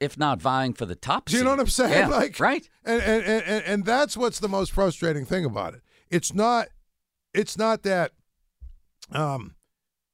if 0.01 0.17
not 0.17 0.41
vying 0.41 0.73
for 0.73 0.87
the 0.87 0.95
top. 0.95 1.25
Do 1.25 1.37
you 1.37 1.43
know 1.43 1.51
what 1.51 1.59
I'm 1.59 1.67
saying? 1.67 1.91
Yeah, 1.93 2.07
like, 2.23 2.39
right? 2.39 2.71
And, 2.85 3.03
and, 3.03 3.25
and, 3.25 3.43
and, 3.45 3.65
and 3.65 3.85
that's 3.85 4.17
what's 4.17 4.39
the 4.39 4.49
most 4.49 4.71
frustrating 4.71 5.25
thing 5.25 5.45
about 5.45 5.75
it. 5.75 5.81
It's 6.09 6.33
not, 6.33 6.69
it's 7.35 7.59
not 7.59 7.83
that, 7.83 8.13
um, 9.11 9.57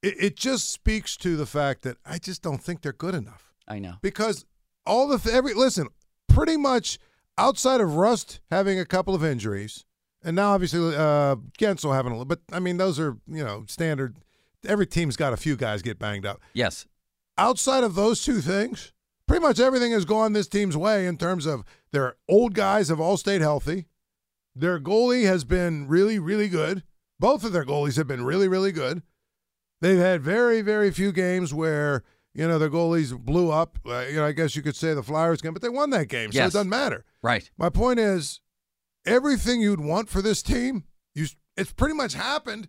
it, 0.03 0.15
it 0.19 0.37
just 0.37 0.71
speaks 0.73 1.19
to 1.19 1.37
the 1.37 1.45
fact 1.45 1.83
that 1.83 1.99
I 2.07 2.17
just 2.17 2.41
don't 2.43 2.63
think 2.63 2.81
they're 2.81 2.95
good 2.95 3.15
enough 3.15 3.53
I 3.69 3.79
know. 3.79 3.97
because 4.01 4.47
all 4.87 5.07
the, 5.07 5.19
th- 5.19 5.35
every, 5.35 5.53
listen, 5.53 5.89
pretty 6.31 6.57
much 6.57 6.99
outside 7.37 7.83
of 7.83 7.97
Rust 7.97 8.41
having 8.51 8.79
a 8.81 8.87
couple 8.87 9.15
of 9.15 9.23
injuries, 9.23 9.85
and 10.25 10.35
now 10.35 10.53
obviously 10.53 10.81
uh, 10.97 11.37
Guentzel 11.59 11.95
having 11.95 12.13
a 12.13 12.15
little, 12.17 12.25
but 12.25 12.41
I 12.53 12.59
mean, 12.61 12.77
those 12.79 12.99
are, 12.99 13.17
you 13.29 13.45
know, 13.45 13.65
standard. 13.69 14.17
Every 14.67 14.87
team's 14.87 15.17
got 15.17 15.33
a 15.33 15.37
few 15.37 15.57
guys 15.57 15.83
get 15.83 15.99
banged 15.99 16.25
up. 16.27 16.41
Yes. 16.55 16.87
outside 17.37 17.85
of 17.85 17.95
those 17.95 18.23
two 18.25 18.41
things, 18.41 18.93
pretty 19.29 19.43
much 19.43 19.61
everything 19.61 19.93
has 19.93 20.05
gone 20.05 20.33
this 20.33 20.49
team's 20.49 20.77
way 20.77 21.07
in 21.07 21.17
terms 21.19 21.45
of 21.47 21.65
their 21.93 22.17
old 22.29 22.55
guys 22.55 22.89
have 22.89 23.01
all 23.01 23.17
stayed 23.17 23.41
healthy. 23.43 23.87
Their 24.57 24.79
goalie 24.81 25.25
has 25.27 25.45
been 25.45 25.87
really, 25.89 26.19
really 26.19 26.49
good. 26.49 26.83
Both 27.21 27.45
of 27.45 27.53
their 27.53 27.65
goalies 27.65 27.97
have 27.97 28.07
been 28.07 28.25
really, 28.25 28.49
really 28.49 28.73
good. 28.73 29.03
They've 29.81 29.99
had 29.99 30.23
very, 30.23 30.63
very 30.63 30.91
few 30.91 31.11
games 31.13 31.53
where, 31.53 32.03
you 32.35 32.47
know, 32.49 32.59
their 32.59 32.71
goalies 32.71 33.19
blew 33.19 33.51
up. 33.51 33.79
Uh, 33.85 34.05
you 34.09 34.17
know, 34.17 34.25
I 34.27 34.33
guess 34.33 34.55
you 34.57 34.63
could 34.63 34.77
say 34.77 34.95
the 34.95 35.03
Flyers 35.03 35.41
game, 35.43 35.53
but 35.53 35.61
they 35.63 35.69
won 35.69 35.91
that 35.91 36.09
game, 36.09 36.33
so 36.33 36.37
Yes. 36.39 36.51
it 36.51 36.53
doesn't 36.55 36.69
matter. 36.71 37.05
Right. 37.23 37.51
My 37.59 37.69
point 37.69 37.99
is, 37.99 38.41
everything 39.07 39.61
you'd 39.61 39.81
want 39.81 40.09
for 40.09 40.23
this 40.23 40.43
team, 40.43 40.85
you 41.15 41.27
it's 41.57 41.73
pretty 41.73 41.95
much 41.95 42.15
happened, 42.15 42.69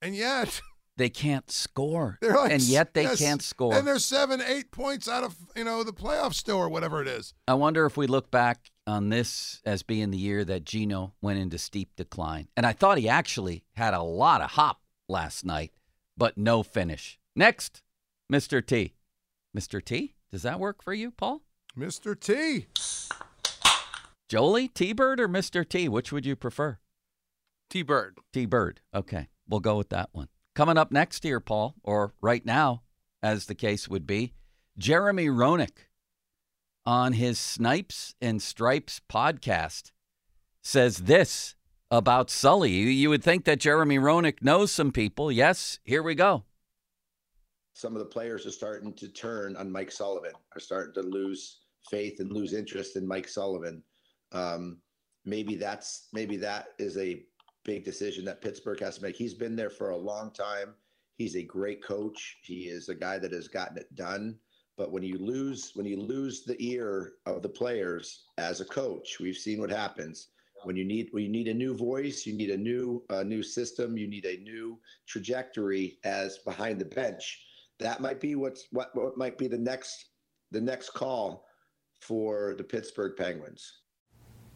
and 0.00 0.14
yet 0.14 0.60
They 0.98 1.10
can't 1.10 1.50
score. 1.50 2.16
they're 2.22 2.34
like 2.34 2.52
and 2.52 2.62
yet 2.62 2.94
they 2.94 3.02
yes, 3.02 3.18
can't 3.18 3.42
score. 3.42 3.74
and 3.74 3.86
they're 3.86 3.98
seven, 3.98 4.40
eight 4.40 4.70
points 4.70 5.08
out 5.08 5.24
of 5.24 5.36
you 5.54 5.64
know 5.64 5.84
the 5.84 5.92
playoffs 5.92 6.34
still 6.34 6.56
or 6.56 6.70
whatever 6.70 7.02
it 7.02 7.08
is. 7.08 7.34
I 7.46 7.54
wonder 7.54 7.84
if 7.84 7.98
we 7.98 8.06
look 8.06 8.30
back 8.30 8.70
on 8.86 9.10
this 9.10 9.60
as 9.66 9.82
being 9.82 10.10
the 10.10 10.16
year 10.16 10.42
that 10.44 10.64
Gino 10.64 11.12
went 11.20 11.38
into 11.38 11.58
steep 11.58 11.90
decline. 11.96 12.48
And 12.56 12.64
I 12.64 12.72
thought 12.72 12.96
he 12.98 13.08
actually 13.10 13.64
had 13.74 13.92
a 13.92 14.02
lot 14.02 14.40
of 14.40 14.52
hop 14.52 14.80
last 15.08 15.44
night, 15.44 15.72
but 16.16 16.38
no 16.38 16.62
finish. 16.62 17.18
Next, 17.34 17.82
Mr. 18.32 18.64
T. 18.64 18.94
Mr. 19.56 19.84
T? 19.84 20.14
Does 20.32 20.42
that 20.42 20.60
work 20.60 20.82
for 20.82 20.94
you, 20.94 21.10
Paul? 21.10 21.42
Mr. 21.78 22.18
T. 22.18 22.66
Jolie, 24.28 24.68
T 24.68 24.92
Bird, 24.92 25.20
or 25.20 25.28
Mr. 25.28 25.68
T? 25.68 25.88
Which 25.88 26.10
would 26.12 26.26
you 26.26 26.34
prefer? 26.36 26.78
T 27.70 27.82
Bird. 27.82 28.18
T 28.32 28.44
Bird. 28.46 28.80
Okay, 28.94 29.28
we'll 29.48 29.60
go 29.60 29.76
with 29.76 29.88
that 29.90 30.08
one. 30.12 30.28
Coming 30.54 30.78
up 30.78 30.90
next 30.90 31.22
here, 31.22 31.38
Paul, 31.40 31.74
or 31.84 32.14
right 32.20 32.44
now, 32.44 32.82
as 33.22 33.46
the 33.46 33.54
case 33.54 33.88
would 33.88 34.06
be, 34.06 34.32
Jeremy 34.78 35.26
Roenick 35.26 35.88
on 36.84 37.12
his 37.12 37.38
Snipes 37.38 38.14
and 38.20 38.40
Stripes 38.42 39.00
podcast 39.08 39.92
says 40.62 40.98
this 40.98 41.54
about 41.90 42.30
Sully. 42.30 42.70
You, 42.72 42.86
you 42.86 43.08
would 43.10 43.22
think 43.22 43.44
that 43.44 43.60
Jeremy 43.60 43.98
Roenick 43.98 44.42
knows 44.42 44.72
some 44.72 44.90
people. 44.92 45.30
Yes, 45.30 45.78
here 45.84 46.02
we 46.02 46.14
go. 46.16 46.44
some 47.74 47.94
of 47.94 47.98
the 48.00 48.06
players 48.06 48.46
are 48.46 48.50
starting 48.50 48.92
to 48.94 49.08
turn 49.08 49.54
on 49.56 49.70
Mike 49.70 49.92
Sullivan, 49.92 50.32
are 50.56 50.60
starting 50.60 50.94
to 50.94 51.02
lose 51.08 51.60
faith 51.90 52.18
and 52.20 52.32
lose 52.32 52.54
interest 52.54 52.96
in 52.96 53.06
Mike 53.06 53.28
Sullivan. 53.28 53.82
Um, 54.36 54.78
maybe 55.24 55.56
that's 55.56 56.08
maybe 56.12 56.36
that 56.38 56.68
is 56.78 56.96
a 56.96 57.22
big 57.64 57.84
decision 57.84 58.24
that 58.26 58.42
Pittsburgh 58.42 58.80
has 58.80 58.96
to 58.96 59.02
make. 59.02 59.16
He's 59.16 59.34
been 59.34 59.56
there 59.56 59.70
for 59.70 59.90
a 59.90 59.96
long 59.96 60.30
time. 60.32 60.74
He's 61.16 61.36
a 61.36 61.42
great 61.42 61.82
coach. 61.82 62.36
He 62.42 62.64
is 62.64 62.88
a 62.88 62.94
guy 62.94 63.18
that 63.18 63.32
has 63.32 63.48
gotten 63.48 63.78
it 63.78 63.94
done. 63.94 64.38
But 64.76 64.92
when 64.92 65.02
you 65.02 65.18
lose 65.18 65.72
when 65.74 65.86
you 65.86 65.98
lose 65.98 66.44
the 66.44 66.56
ear 66.62 67.14
of 67.24 67.42
the 67.42 67.48
players 67.48 68.24
as 68.38 68.60
a 68.60 68.66
coach, 68.66 69.18
we've 69.20 69.36
seen 69.36 69.60
what 69.60 69.70
happens. 69.70 70.28
When 70.64 70.76
you 70.76 70.84
need 70.84 71.08
when 71.12 71.22
you 71.24 71.30
need 71.30 71.48
a 71.48 71.54
new 71.54 71.74
voice, 71.76 72.26
you 72.26 72.34
need 72.34 72.50
a 72.50 72.56
new 72.56 73.02
uh, 73.10 73.22
new 73.22 73.42
system, 73.42 73.96
you 73.96 74.06
need 74.06 74.26
a 74.26 74.38
new 74.38 74.78
trajectory 75.06 75.98
as 76.04 76.38
behind 76.38 76.80
the 76.80 76.84
bench 76.84 77.42
that 77.78 78.00
might 78.00 78.20
be 78.20 78.34
what's 78.34 78.66
what, 78.70 78.94
what 78.94 79.16
might 79.16 79.38
be 79.38 79.48
the 79.48 79.58
next 79.58 80.06
the 80.50 80.60
next 80.60 80.90
call 80.90 81.46
for 82.00 82.54
the 82.56 82.64
Pittsburgh 82.64 83.16
Penguins. 83.16 83.80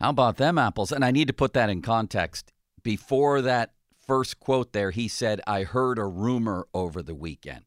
How 0.00 0.10
about 0.10 0.36
them 0.36 0.58
apples? 0.58 0.92
And 0.92 1.04
I 1.04 1.10
need 1.10 1.28
to 1.28 1.34
put 1.34 1.54
that 1.54 1.70
in 1.70 1.82
context. 1.82 2.52
Before 2.82 3.42
that 3.42 3.72
first 4.06 4.38
quote 4.38 4.72
there, 4.72 4.90
he 4.90 5.08
said, 5.08 5.40
I 5.46 5.64
heard 5.64 5.98
a 5.98 6.04
rumor 6.04 6.66
over 6.72 7.02
the 7.02 7.14
weekend. 7.14 7.64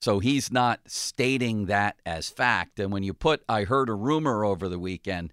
So 0.00 0.18
he's 0.18 0.50
not 0.52 0.80
stating 0.86 1.66
that 1.66 1.96
as 2.04 2.28
fact. 2.28 2.80
And 2.80 2.92
when 2.92 3.02
you 3.02 3.14
put, 3.14 3.42
I 3.48 3.64
heard 3.64 3.88
a 3.88 3.94
rumor 3.94 4.44
over 4.44 4.68
the 4.68 4.78
weekend, 4.78 5.32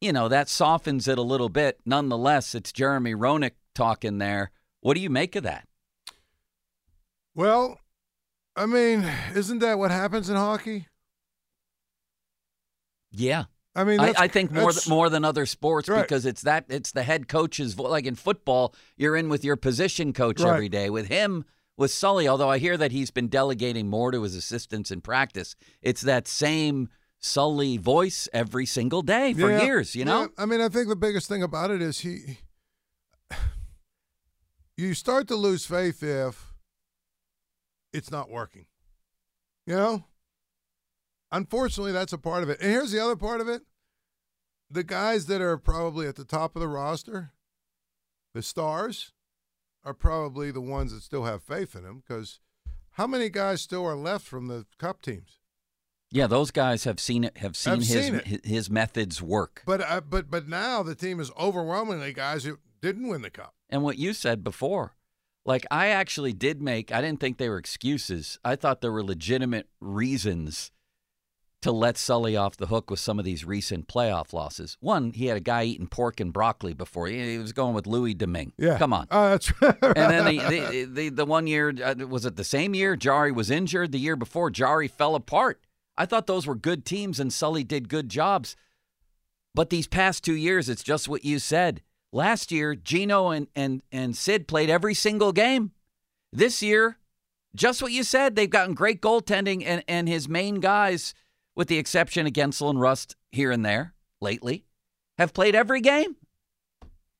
you 0.00 0.12
know, 0.12 0.28
that 0.28 0.48
softens 0.48 1.08
it 1.08 1.18
a 1.18 1.22
little 1.22 1.48
bit. 1.48 1.80
Nonetheless, 1.84 2.54
it's 2.54 2.72
Jeremy 2.72 3.14
Roenick 3.14 3.52
talking 3.74 4.18
there. 4.18 4.52
What 4.80 4.94
do 4.94 5.00
you 5.00 5.10
make 5.10 5.36
of 5.36 5.42
that? 5.42 5.66
Well, 7.34 7.80
I 8.56 8.66
mean, 8.66 9.04
isn't 9.34 9.58
that 9.58 9.78
what 9.78 9.90
happens 9.90 10.30
in 10.30 10.36
hockey? 10.36 10.86
Yeah. 13.12 13.44
I 13.74 13.84
mean, 13.84 14.00
I, 14.00 14.12
I 14.18 14.28
think 14.28 14.50
more 14.50 14.72
th- 14.72 14.88
more 14.88 15.08
than 15.08 15.24
other 15.24 15.46
sports 15.46 15.88
Right. 15.88 16.02
because 16.02 16.26
it's 16.26 16.42
that 16.42 16.64
it's 16.68 16.90
the 16.92 17.02
head 17.04 17.28
coach's 17.28 17.78
like 17.78 18.04
in 18.06 18.16
football 18.16 18.74
you're 18.96 19.16
in 19.16 19.28
with 19.28 19.44
your 19.44 19.56
position 19.56 20.12
coach 20.12 20.40
Right. 20.40 20.52
every 20.52 20.68
day 20.68 20.90
with 20.90 21.06
him 21.06 21.44
with 21.76 21.92
Sully 21.92 22.26
although 22.26 22.50
I 22.50 22.58
hear 22.58 22.76
that 22.76 22.90
he's 22.90 23.10
been 23.12 23.28
delegating 23.28 23.88
more 23.88 24.10
to 24.10 24.22
his 24.22 24.34
assistants 24.34 24.90
in 24.90 25.00
practice 25.00 25.54
it's 25.82 26.00
that 26.02 26.26
same 26.26 26.88
Sully 27.20 27.76
voice 27.76 28.28
every 28.32 28.66
single 28.66 29.02
day 29.02 29.34
for 29.34 29.48
Yeah, 29.50 29.62
years 29.62 29.94
you 29.94 30.04
know 30.04 30.22
yeah. 30.22 30.26
I 30.38 30.46
mean, 30.46 30.60
I 30.60 30.68
think 30.68 30.88
the 30.88 30.96
biggest 30.96 31.28
thing 31.28 31.42
about 31.42 31.70
it 31.70 31.80
is 31.80 32.00
he. 32.00 32.38
You 34.76 34.94
start 34.94 35.28
to 35.28 35.36
lose 35.36 35.66
faith 35.66 36.02
if 36.02 36.54
it's 37.92 38.10
not 38.10 38.30
working. 38.30 38.64
You 39.66 39.74
know? 39.76 40.04
Unfortunately, 41.32 41.92
that's 41.92 42.12
a 42.12 42.18
part 42.18 42.42
of 42.42 42.48
it. 42.50 42.60
And 42.60 42.70
here's 42.70 42.92
the 42.92 43.02
other 43.02 43.16
part 43.16 43.40
of 43.40 43.48
it 43.48 43.62
the 44.70 44.84
guys 44.84 45.26
that 45.26 45.40
are 45.40 45.56
probably 45.58 46.06
at 46.06 46.16
the 46.16 46.24
top 46.24 46.54
of 46.54 46.60
the 46.60 46.68
roster, 46.68 47.32
the 48.34 48.42
stars, 48.42 49.12
are 49.84 49.94
probably 49.94 50.50
the 50.50 50.60
ones 50.60 50.92
that 50.92 51.02
still 51.02 51.24
have 51.24 51.42
faith 51.42 51.74
in 51.74 51.84
him 51.84 52.02
because 52.06 52.38
how 52.92 53.06
many 53.06 53.28
guys 53.28 53.60
still 53.62 53.84
are 53.84 53.96
left 53.96 54.26
from 54.26 54.46
the 54.46 54.66
cup 54.78 55.02
teams? 55.02 55.38
yeah 56.12 56.26
those 56.26 56.50
guys 56.50 56.82
have 56.84 56.98
seen 56.98 57.22
it 57.22 57.36
have 57.36 57.56
seen 57.56 57.76
his 57.76 57.88
seen 57.88 58.20
his 58.24 58.40
his 58.42 58.70
methods 58.70 59.22
work 59.22 59.62
But 59.64 59.80
uh, 59.80 60.00
but 60.00 60.28
but 60.28 60.48
now 60.48 60.82
the 60.82 60.96
team 60.96 61.20
is 61.20 61.30
overwhelmingly 61.38 62.12
guys 62.12 62.42
who 62.44 62.58
didn't 62.82 63.06
win 63.08 63.22
the 63.22 63.30
cup. 63.30 63.54
And 63.68 63.82
what 63.84 63.98
you 63.98 64.12
said 64.12 64.42
before, 64.42 64.96
like 65.44 65.64
I 65.70 65.88
actually 65.88 66.32
did 66.32 66.60
make, 66.60 66.90
I 66.92 67.00
didn't 67.00 67.20
think 67.20 67.38
they 67.38 67.48
were 67.48 67.58
excuses. 67.58 68.38
I 68.44 68.56
thought 68.56 68.80
there 68.80 68.90
were 68.90 69.04
legitimate 69.04 69.68
reasons 69.80 70.72
to 71.62 71.70
let 71.72 71.98
Sully 71.98 72.36
off 72.36 72.56
the 72.56 72.68
hook 72.68 72.90
with 72.90 73.00
some 73.00 73.18
of 73.18 73.24
these 73.24 73.44
recent 73.44 73.86
playoff 73.86 74.32
losses. 74.32 74.76
One, 74.80 75.12
he 75.12 75.26
had 75.26 75.36
a 75.36 75.40
guy 75.40 75.64
eating 75.64 75.86
pork 75.88 76.18
and 76.18 76.32
broccoli 76.32 76.72
before. 76.72 77.06
He 77.06 77.32
he 77.32 77.38
was 77.38 77.52
going 77.52 77.74
with 77.74 77.86
Louis 77.86 78.14
Domingue. 78.14 78.52
Yeah, 78.56 78.78
Come 78.78 78.92
on. 78.92 79.06
Oh, 79.10 79.30
that's 79.30 79.52
right. 79.62 79.76
and 79.82 80.10
then 80.10 80.24
the, 80.24 80.38
the, 80.48 80.84
the, 80.84 81.08
the 81.10 81.24
one 81.26 81.46
year, 81.46 81.72
uh, 81.84 81.94
was 82.08 82.24
it 82.24 82.36
the 82.36 82.44
same 82.44 82.74
year? 82.74 82.96
Jarry 82.96 83.30
was 83.32 83.50
injured. 83.50 83.92
The 83.92 83.98
year 83.98 84.16
before, 84.16 84.50
Jarry 84.50 84.88
fell 84.88 85.14
apart. 85.14 85.60
I 85.98 86.06
thought 86.06 86.26
those 86.26 86.46
were 86.46 86.54
good 86.54 86.86
teams 86.86 87.20
and 87.20 87.32
Sully 87.32 87.62
did 87.64 87.88
good 87.90 88.08
jobs. 88.08 88.56
But 89.54 89.68
these 89.70 89.86
past 89.86 90.24
two 90.24 90.34
years, 90.34 90.68
it's 90.68 90.82
just 90.82 91.08
what 91.08 91.24
you 91.24 91.38
said. 91.38 91.82
Last 92.12 92.50
year, 92.50 92.74
Gino 92.74 93.28
and, 93.28 93.48
and, 93.54 93.82
and 93.92 94.16
Sid 94.16 94.48
played 94.48 94.70
every 94.70 94.94
single 94.94 95.32
game. 95.32 95.72
This 96.32 96.62
year, 96.62 96.96
just 97.54 97.82
what 97.82 97.92
you 97.92 98.02
said. 98.04 98.34
They've 98.34 98.48
gotten 98.48 98.74
great 98.74 99.00
goaltending, 99.02 99.62
and, 99.66 99.84
and 99.88 100.08
his 100.08 100.28
main 100.28 100.56
guys, 100.60 101.14
with 101.60 101.68
the 101.68 101.76
exception 101.76 102.26
of 102.26 102.32
Guentzel 102.32 102.70
and 102.70 102.80
Rust 102.80 103.16
here 103.32 103.50
and 103.50 103.62
there 103.62 103.92
lately, 104.22 104.64
have 105.18 105.34
played 105.34 105.54
every 105.54 105.82
game. 105.82 106.16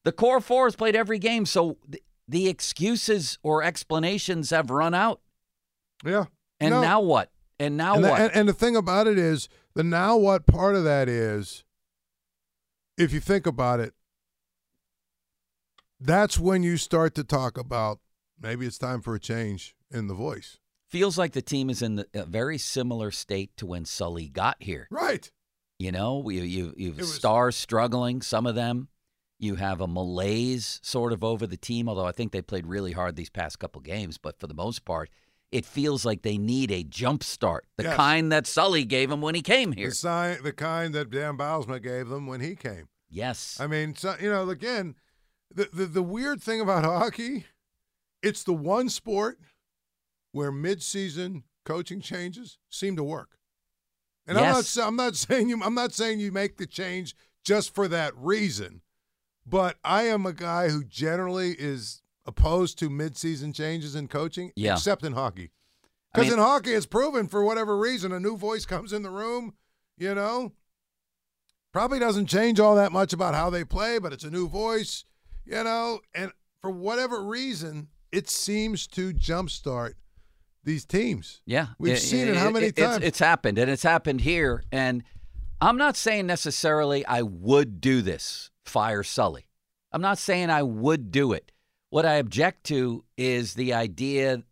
The 0.05 0.13
core 0.13 0.41
four 0.41 0.65
has 0.65 0.75
played 0.75 0.97
every 0.97 1.19
game. 1.19 1.45
So 1.45 1.77
th- 1.91 2.03
the 2.27 2.49
excuses 2.49 3.39
or 3.43 3.63
explanations 3.63 4.49
have 4.49 4.71
run 4.71 4.95
out. 4.95 5.21
yeah. 6.03 6.25
And 6.59 6.71
No. 6.71 6.81
now 6.81 7.01
what? 7.03 7.31
And 7.59 7.77
now 7.77 7.97
and, 7.97 8.05
the, 8.05 8.09
what? 8.09 8.19
and, 8.23 8.35
and 8.35 8.49
the 8.49 8.55
thing 8.55 8.77
about 8.77 9.07
it 9.07 9.19
is, 9.19 9.51
the 9.75 9.85
now 9.85 10.17
what 10.17 10.47
part 10.47 10.75
of 10.75 10.85
that 10.85 11.07
is, 11.07 11.63
if 12.97 13.13
you 13.13 13.21
think 13.21 13.47
about 13.47 13.79
it, 13.79 13.93
that's 16.01 16.39
when 16.39 16.63
you 16.63 16.79
start 16.79 17.15
to 17.17 17.25
talk 17.25 17.59
about 17.59 17.99
maybe 18.41 18.65
it's 18.67 18.79
time 18.79 19.03
for 19.03 19.15
a 19.15 19.21
change 19.21 19.77
in 19.91 20.07
the 20.07 20.15
voice. 20.15 20.57
Feels 20.91 21.17
like 21.17 21.33
the 21.33 21.43
team 21.43 21.71
is 21.71 21.83
in 21.83 21.97
the, 21.97 22.07
a 22.15 22.25
very 22.25 22.59
similar 22.59 23.11
state 23.11 23.57
to 23.59 23.67
when 23.67 23.85
Sully 23.85 24.29
got 24.29 24.57
here. 24.61 24.89
Right. 24.91 25.31
You 25.79 25.93
know, 25.93 26.29
you 26.29 26.43
you 26.43 26.75
you've 26.77 26.99
was- 26.99 27.15
stars 27.15 27.57
struggling, 27.57 28.23
some 28.23 28.47
of 28.47 28.55
them, 28.55 28.89
You 29.39 29.55
have 29.55 29.81
a 29.81 29.87
malaise 29.87 30.81
sort 30.83 31.13
of 31.13 31.25
over 31.25 31.47
the 31.47 31.57
team, 31.57 31.89
although 31.89 32.05
I 32.07 32.13
think 32.13 32.33
they 32.33 32.43
played 32.43 32.67
really 32.67 32.93
hard 32.93 33.17
these 33.17 33.31
past 33.31 33.59
couple 33.59 33.81
games. 33.81 34.19
But 34.19 34.39
for 34.39 34.47
the 34.47 34.55
most 34.55 34.85
part, 34.85 35.09
it 35.51 35.65
feels 35.65 36.05
like 36.05 36.23
they 36.23 36.37
need 36.39 36.71
a 36.71 36.83
jump 36.85 37.23
start, 37.25 37.65
the 37.77 37.85
Yes. 37.85 37.97
kind 37.97 38.31
that 38.33 38.47
Sully 38.47 38.85
gave 38.85 39.09
them 39.11 39.21
when 39.23 39.35
he 39.35 39.43
came 39.43 39.73
here. 39.73 39.89
The, 39.89 39.95
sign, 39.95 40.43
the 40.43 40.53
kind 40.53 40.95
that 40.95 41.11
Dan 41.11 41.37
Bylsma 41.39 41.83
gave 41.83 42.09
them 42.09 42.27
when 42.27 42.41
he 42.41 42.55
came. 42.57 42.89
Yes. 43.09 43.59
I 43.59 43.67
mean, 43.67 43.95
so, 43.97 44.15
you 44.21 44.29
know, 44.31 44.49
again, 44.51 44.95
the, 45.55 45.69
the 45.73 45.87
the 45.87 46.03
weird 46.03 46.43
thing 46.43 46.61
about 46.61 46.85
hockey, 46.85 47.47
it's 48.23 48.43
the 48.45 48.53
one 48.53 48.89
sport 48.89 49.39
where 50.33 50.53
midseason 50.53 51.43
coaching 51.65 52.01
changes 52.01 52.59
seem 52.69 52.97
to 52.97 53.05
work. 53.05 53.39
And 54.27 54.39
I'm 54.39 54.53
not 54.53 54.77
I'm 54.81 54.97
not 54.97 55.17
saying 55.25 55.49
you 55.49 55.61
I'm 55.63 55.75
not 55.75 55.93
saying 55.93 56.21
you 56.21 56.33
make 56.33 56.57
the 56.57 56.67
change 56.67 57.15
just 57.45 57.75
for 57.75 57.89
that 57.89 58.13
reason, 58.17 58.83
but 59.47 59.77
I 59.85 60.03
am 60.05 60.27
a 60.27 60.33
guy 60.33 60.69
who 60.69 60.85
generally 60.85 61.53
is 61.59 62.03
opposed 62.27 62.79
to 62.79 62.91
midseason 62.91 63.55
changes 63.55 63.95
in 63.97 64.07
coaching, 64.09 64.53
Yeah. 64.55 64.75
except 64.75 65.05
in 65.05 65.15
hockey. 65.15 65.51
I 65.83 66.19
Because 66.19 66.31
mean- 66.31 66.39
in 66.39 66.45
hockey, 66.45 66.73
it's 66.73 66.87
proven 66.87 67.29
for 67.29 67.43
whatever 67.43 67.77
reason, 67.79 68.13
a 68.13 68.21
new 68.21 68.37
voice 68.37 68.67
comes 68.67 68.93
in 68.93 69.03
the 69.03 69.11
room, 69.11 69.55
you 69.97 70.15
know, 70.15 70.53
probably 71.73 71.99
doesn't 71.99 72.27
change 72.27 72.61
all 72.61 72.75
that 72.77 72.93
much 72.93 73.13
about 73.13 73.35
how 73.35 73.49
they 73.51 73.65
play, 73.65 73.99
but 73.99 74.13
it's 74.13 74.25
a 74.25 74.31
new 74.31 74.49
voice, 74.49 75.05
you 75.45 75.63
know, 75.65 76.01
and 76.15 76.33
for 76.61 76.71
whatever 76.71 77.23
reason, 77.23 77.89
it 78.13 78.29
seems 78.29 78.87
to 78.89 79.13
jumpstart 79.15 79.95
these 80.65 80.85
teams. 80.85 81.41
Yeah, 81.47 81.69
We've 81.79 81.99
seen 81.99 82.29
it 82.29 82.37
how 82.37 82.51
many 82.51 82.67
it's- 82.67 82.93
times? 82.95 83.05
It's 83.05 83.19
happened, 83.19 83.59
and 83.59 83.71
it's 83.71 83.83
happened 83.83 84.21
here. 84.21 84.63
And 84.71 85.03
I'm 85.61 85.77
not 85.77 85.97
saying 85.97 86.27
necessarily 86.27 87.05
I 87.07 87.23
would 87.23 87.81
do 87.81 88.03
this, 88.03 88.51
fire 88.65 89.03
Sully. 89.03 89.47
I'm 89.93 90.03
not 90.03 90.19
saying 90.19 90.51
I 90.51 90.63
would 90.63 91.11
do 91.11 91.33
it. 91.33 91.53
What 91.91 92.07
I 92.07 92.15
object 92.15 92.65
to 92.65 93.05
is 93.17 93.55
the 93.55 93.75
idea 93.75 94.45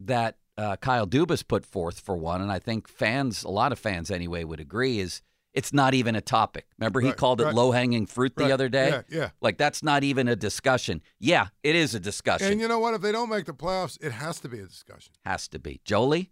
that 0.00 0.38
uh, 0.56 0.76
Kyle 0.76 1.06
Dubas 1.06 1.46
put 1.46 1.64
forth, 1.64 2.00
for 2.00 2.16
one, 2.16 2.40
and 2.40 2.50
I 2.50 2.58
think 2.58 2.88
fans, 2.88 3.44
a 3.44 3.50
lot 3.50 3.72
of 3.72 3.78
fans 3.78 4.10
anyway, 4.10 4.44
would 4.44 4.60
agree, 4.60 4.98
is 4.98 5.20
it's 5.52 5.72
not 5.72 5.94
even 5.94 6.14
a 6.16 6.20
topic. 6.20 6.66
Remember, 6.78 7.00
he 7.00 7.08
Right, 7.08 7.16
called 7.16 7.40
it 7.40 7.44
right. 7.44 7.54
low 7.54 7.72
hanging 7.72 8.06
fruit 8.06 8.34
the 8.36 8.44
Right, 8.44 8.52
other 8.52 8.68
day? 8.68 8.88
yeah, 8.90 9.02
yeah. 9.08 9.30
Like, 9.40 9.58
that's 9.58 9.82
not 9.82 10.04
even 10.04 10.28
a 10.28 10.36
discussion. 10.36 11.02
Yeah, 11.18 11.48
it 11.62 11.74
is 11.76 11.94
a 11.94 12.00
discussion. 12.00 12.52
And 12.52 12.60
you 12.60 12.68
know 12.68 12.78
what? 12.78 12.94
If 12.94 13.00
they 13.02 13.12
don't 13.12 13.28
make 13.30 13.46
the 13.46 13.52
playoffs, 13.54 13.98
it 14.00 14.12
has 14.12 14.38
to 14.40 14.48
be 14.48 14.60
a 14.60 14.66
discussion. 14.66 15.12
Has 15.24 15.48
to 15.48 15.58
be. 15.58 15.80
Jolie, 15.84 16.30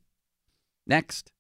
next. 0.87 1.33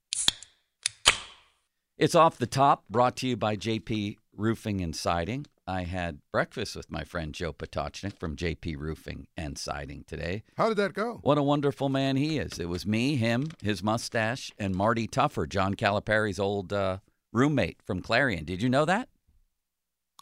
It's 1.96 2.14
off 2.14 2.38
the 2.38 2.46
top, 2.46 2.84
brought 2.88 3.16
to 3.16 3.26
you 3.28 3.36
by 3.36 3.56
JP 3.56 4.16
Roofing 4.36 4.80
and 4.80 4.94
Siding. 4.94 5.46
I 5.66 5.82
had 5.82 6.20
breakfast 6.32 6.76
with 6.76 6.90
my 6.90 7.04
friend 7.04 7.34
Joe 7.34 7.52
Potochnik 7.52 8.18
from 8.18 8.36
JP 8.36 8.76
Roofing 8.78 9.26
and 9.36 9.58
Siding 9.58 10.04
today. 10.06 10.44
How 10.56 10.68
did 10.68 10.78
that 10.78 10.94
go? 10.94 11.18
What 11.22 11.36
a 11.38 11.42
wonderful 11.42 11.88
man 11.88 12.16
he 12.16 12.38
is. 12.38 12.58
It 12.58 12.68
was 12.68 12.86
me, 12.86 13.16
him, 13.16 13.48
his 13.62 13.82
mustache, 13.82 14.50
and 14.58 14.74
Marty 14.74 15.06
Tuffer, 15.06 15.46
John 15.46 15.74
Calipari's 15.74 16.38
old 16.38 16.72
uh, 16.72 16.98
roommate 17.32 17.82
from 17.82 18.00
Clarion. 18.00 18.44
Did 18.44 18.62
you 18.62 18.68
know 18.68 18.84
that? 18.84 19.08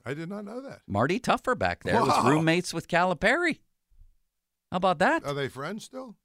I 0.05 0.15
did 0.15 0.29
not 0.29 0.45
know 0.45 0.61
that. 0.63 0.83
Marty 0.87 1.19
Tuffer 1.19 1.57
back 1.57 1.83
there 1.83 2.01
was 2.01 2.25
roommates 2.25 2.73
with 2.73 2.89
Calipari. 2.89 3.59
How 4.71 4.77
about 4.77 4.99
that? 5.01 5.25
Are 5.25 5.35
they 5.35 5.49
friends 5.49 5.85
still? 5.85 6.17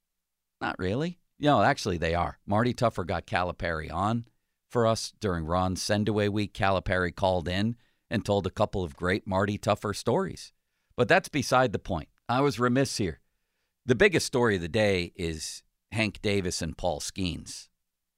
Not 0.59 0.77
really. 0.77 1.19
No, 1.39 1.63
actually, 1.63 1.97
they 1.97 2.13
are. 2.13 2.37
Marty 2.45 2.73
Tuffer 2.73 3.03
got 3.03 3.25
Calipari 3.25 3.91
on 3.91 4.25
for 4.69 4.85
us 4.85 5.13
during 5.19 5.45
Ron's 5.45 5.81
send-away 5.81 6.29
week. 6.29 6.53
Calipari 6.53 7.15
called 7.15 7.47
in 7.47 7.75
and 8.11 8.23
told 8.23 8.45
a 8.45 8.51
couple 8.51 8.83
of 8.83 8.95
great 8.95 9.25
Marty 9.25 9.57
Tuffer 9.57 9.95
stories. 9.95 10.53
But 10.95 11.07
that's 11.07 11.29
beside 11.29 11.71
the 11.71 11.79
point. 11.79 12.09
I 12.29 12.41
was 12.41 12.59
remiss 12.59 12.97
here. 12.97 13.21
The 13.87 13.95
biggest 13.95 14.27
story 14.27 14.57
of 14.57 14.61
the 14.61 14.67
day 14.67 15.11
is 15.15 15.63
Hank 15.91 16.21
Davis 16.21 16.61
and 16.61 16.77
Paul 16.77 16.99
Skenes. 16.99 17.69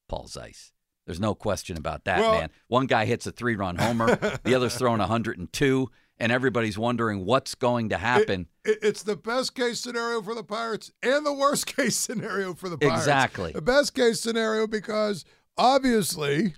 Paul 0.09 0.27
Zeiss. 0.27 0.72
There's 1.05 1.19
no 1.19 1.35
question 1.35 1.77
about 1.77 2.05
that, 2.05 2.19
Well- 2.19 2.39
man. 2.39 2.49
One 2.67 2.85
guy 2.87 3.05
hits 3.05 3.27
a 3.27 3.31
three-run 3.31 3.75
homer, 3.77 4.15
the 4.43 4.55
other's 4.55 4.75
throwing 4.77 4.99
102, 4.99 5.89
and 6.19 6.31
everybody's 6.31 6.77
wondering 6.77 7.25
what's 7.25 7.55
going 7.55 7.89
to 7.89 7.97
happen. 7.97 8.47
It, 8.63 8.79
it's 8.81 9.03
the 9.03 9.15
best 9.17 9.55
case 9.55 9.79
scenario 9.81 10.21
for 10.21 10.33
the 10.35 10.43
Pirates 10.43 10.91
and 11.01 11.25
the 11.25 11.33
worst 11.33 11.67
case 11.75 11.95
scenario 11.97 12.53
for 12.53 12.69
the 12.69 12.77
Pirates. 12.77 12.99
Exactly. 13.01 13.51
The 13.51 13.61
best 13.61 13.93
case 13.93 14.21
scenario 14.21 14.65
because 14.67 15.25
obviously 15.57 16.53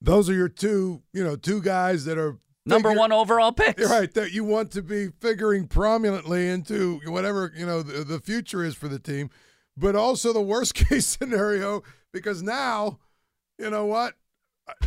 those 0.00 0.28
are 0.28 0.34
your 0.34 0.48
two, 0.48 1.02
you 1.12 1.24
know, 1.24 1.36
two 1.36 1.62
guys 1.62 2.04
that 2.04 2.18
are 2.18 2.38
Number 2.68 2.88
figure- 2.90 2.98
one 3.00 3.12
overall 3.12 3.52
picks. 3.52 3.80
You're 3.80 3.88
right 3.88 4.12
that 4.14 4.32
you 4.32 4.42
want 4.44 4.72
to 4.72 4.82
be 4.82 5.08
figuring 5.20 5.68
prominently 5.68 6.48
into 6.48 7.00
whatever 7.06 7.52
you 7.56 7.64
know 7.64 7.80
the, 7.82 8.02
the 8.04 8.18
future 8.20 8.64
is 8.64 8.74
for 8.74 8.88
the 8.88 8.98
team, 8.98 9.30
but 9.76 9.96
also 9.96 10.32
the 10.32 10.40
worst 10.40 10.74
case 10.88 11.06
scenario 11.06 11.82
because 12.12 12.42
now, 12.42 12.98
you 13.58 13.70
know 13.70 13.86
what, 13.86 14.14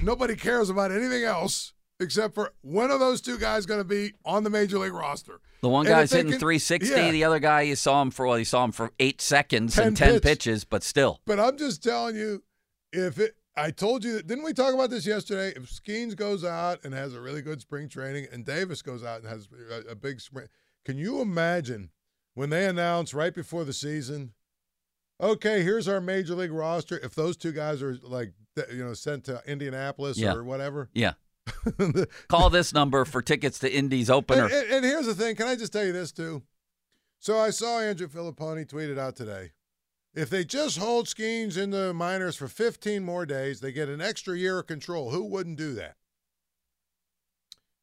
nobody 0.02 0.36
cares 0.36 0.70
about 0.70 0.92
anything 0.92 1.24
else 1.24 1.74
except 2.00 2.34
for 2.34 2.54
when 2.62 2.92
are 2.92 2.98
those 2.98 3.22
two 3.22 3.38
guys 3.38 3.66
going 3.66 3.80
to 3.80 3.84
be 3.86 4.14
on 4.26 4.44
the 4.44 4.50
major 4.50 4.80
league 4.80 4.94
roster? 4.94 5.42
The 5.62 5.70
one 5.70 5.86
guy's 5.86 6.12
hitting 6.12 6.32
can- 6.32 6.40
360. 6.40 6.90
yeah. 6.96 7.12
The 7.12 7.24
other 7.26 7.40
guy, 7.40 7.62
you 7.64 7.76
saw 7.76 8.02
him 8.02 8.12
for 8.12 8.26
well, 8.26 8.40
you 8.40 8.46
saw 8.46 8.64
him 8.64 8.72
for 8.72 8.92
eight 9.00 9.20
seconds 9.22 9.76
10 9.76 9.88
and 9.88 9.98
10 9.98 10.14
pitch. 10.14 10.24
pitches, 10.24 10.64
but 10.64 10.84
still. 10.84 11.20
But 11.26 11.40
I'm 11.40 11.58
just 11.58 11.84
telling 11.84 12.16
you, 12.16 12.44
if 12.94 13.20
it, 13.20 13.36
I 13.58 13.72
told 13.72 14.06
you 14.06 14.14
that, 14.14 14.28
didn't 14.28 14.46
we 14.46 14.54
talk 14.54 14.74
about 14.74 14.90
this 14.90 15.06
yesterday? 15.06 15.50
If 15.50 15.70
Skenes 15.70 16.16
goes 16.16 16.46
out 16.46 16.86
and 16.86 16.94
has 16.94 17.14
a 17.14 17.20
really 17.20 17.42
good 17.42 17.60
spring 17.60 17.90
training, 17.90 18.28
and 18.32 18.46
Davis 18.46 18.82
goes 18.82 19.04
out 19.04 19.20
and 19.20 19.28
has 19.30 19.50
a, 19.70 19.92
a 19.92 19.96
big 19.96 20.22
spring, 20.22 20.48
can 20.86 20.98
you 20.98 21.20
imagine 21.20 21.90
when 22.36 22.50
they 22.50 22.66
announce 22.66 23.14
right 23.14 23.34
before 23.36 23.66
the 23.66 23.74
season? 23.74 24.32
Okay, 25.22 25.64
here's 25.64 25.88
our 25.88 26.00
major 26.00 26.34
league 26.36 26.52
roster. 26.52 26.98
If 27.04 27.14
those 27.16 27.36
two 27.36 27.52
guys 27.52 27.82
are 27.84 27.98
like, 28.04 28.32
you 28.72 28.84
know, 28.84 28.94
sent 28.94 29.26
to 29.26 29.42
Indianapolis 29.46 30.18
Yeah. 30.18 30.34
or 30.34 30.44
whatever, 30.44 30.90
Yeah. 30.94 31.14
Call 32.28 32.50
this 32.50 32.74
number 32.74 33.06
for 33.06 33.22
tickets 33.22 33.60
to 33.60 33.72
Indy's 33.74 34.10
opener. 34.10 34.46
And, 34.46 34.54
and- 34.54 34.72
and 34.76 34.86
here's 34.86 35.08
the 35.08 35.16
thing. 35.16 35.36
Can 35.36 35.48
I 35.48 35.56
just 35.56 35.74
tell 35.74 35.84
you 35.86 35.92
this 35.92 36.12
too? 36.12 36.44
So 37.20 37.38
I 37.38 37.50
saw 37.50 37.80
Andrew 37.82 38.08
Fillipponi 38.08 38.66
tweeted 38.68 38.98
out 39.00 39.16
today. 39.16 39.52
If 40.14 40.30
they 40.30 40.44
just 40.44 40.78
hold 40.78 41.08
Skenes 41.08 41.58
in 41.58 41.72
the 41.72 41.94
minors 41.94 42.36
for 42.36 42.48
15 42.48 43.04
more 43.04 43.26
days, 43.26 43.60
they 43.60 43.72
get 43.72 43.90
an 43.90 44.00
extra 44.02 44.38
year 44.38 44.60
of 44.60 44.68
control. 44.68 45.12
Who 45.12 45.26
wouldn't 45.26 45.58
do 45.58 45.74
that? 45.76 45.96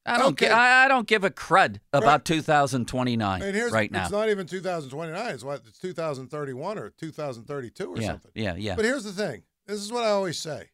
I 0.07 0.19
don't. 0.19 0.33
okay. 0.33 0.49
I, 0.51 0.85
I 0.85 0.89
don't 0.89 1.07
give 1.07 1.25
a 1.25 1.31
crud 1.31 1.81
about 1.93 2.07
Right. 2.07 2.25
2029 2.25 3.43
And 3.43 3.55
here's 3.57 3.73
right 3.73 3.91
now. 3.91 4.03
it's 4.05 4.13
not 4.13 4.29
even 4.29 4.47
2029. 4.47 5.35
It's 5.35 5.45
what 5.45 5.63
it's 5.67 5.79
2031 5.79 6.79
or 6.79 6.91
2032 6.91 7.85
or 7.93 7.99
yeah, 7.99 8.07
something. 8.07 8.31
yeah, 8.35 8.55
yeah. 8.57 8.77
But 8.77 8.85
here's 8.85 9.05
the 9.05 9.13
thing. 9.13 9.43
This 9.67 9.81
is 9.81 9.91
what 9.93 10.05
I 10.05 10.09
always 10.11 10.39
say. 10.39 10.71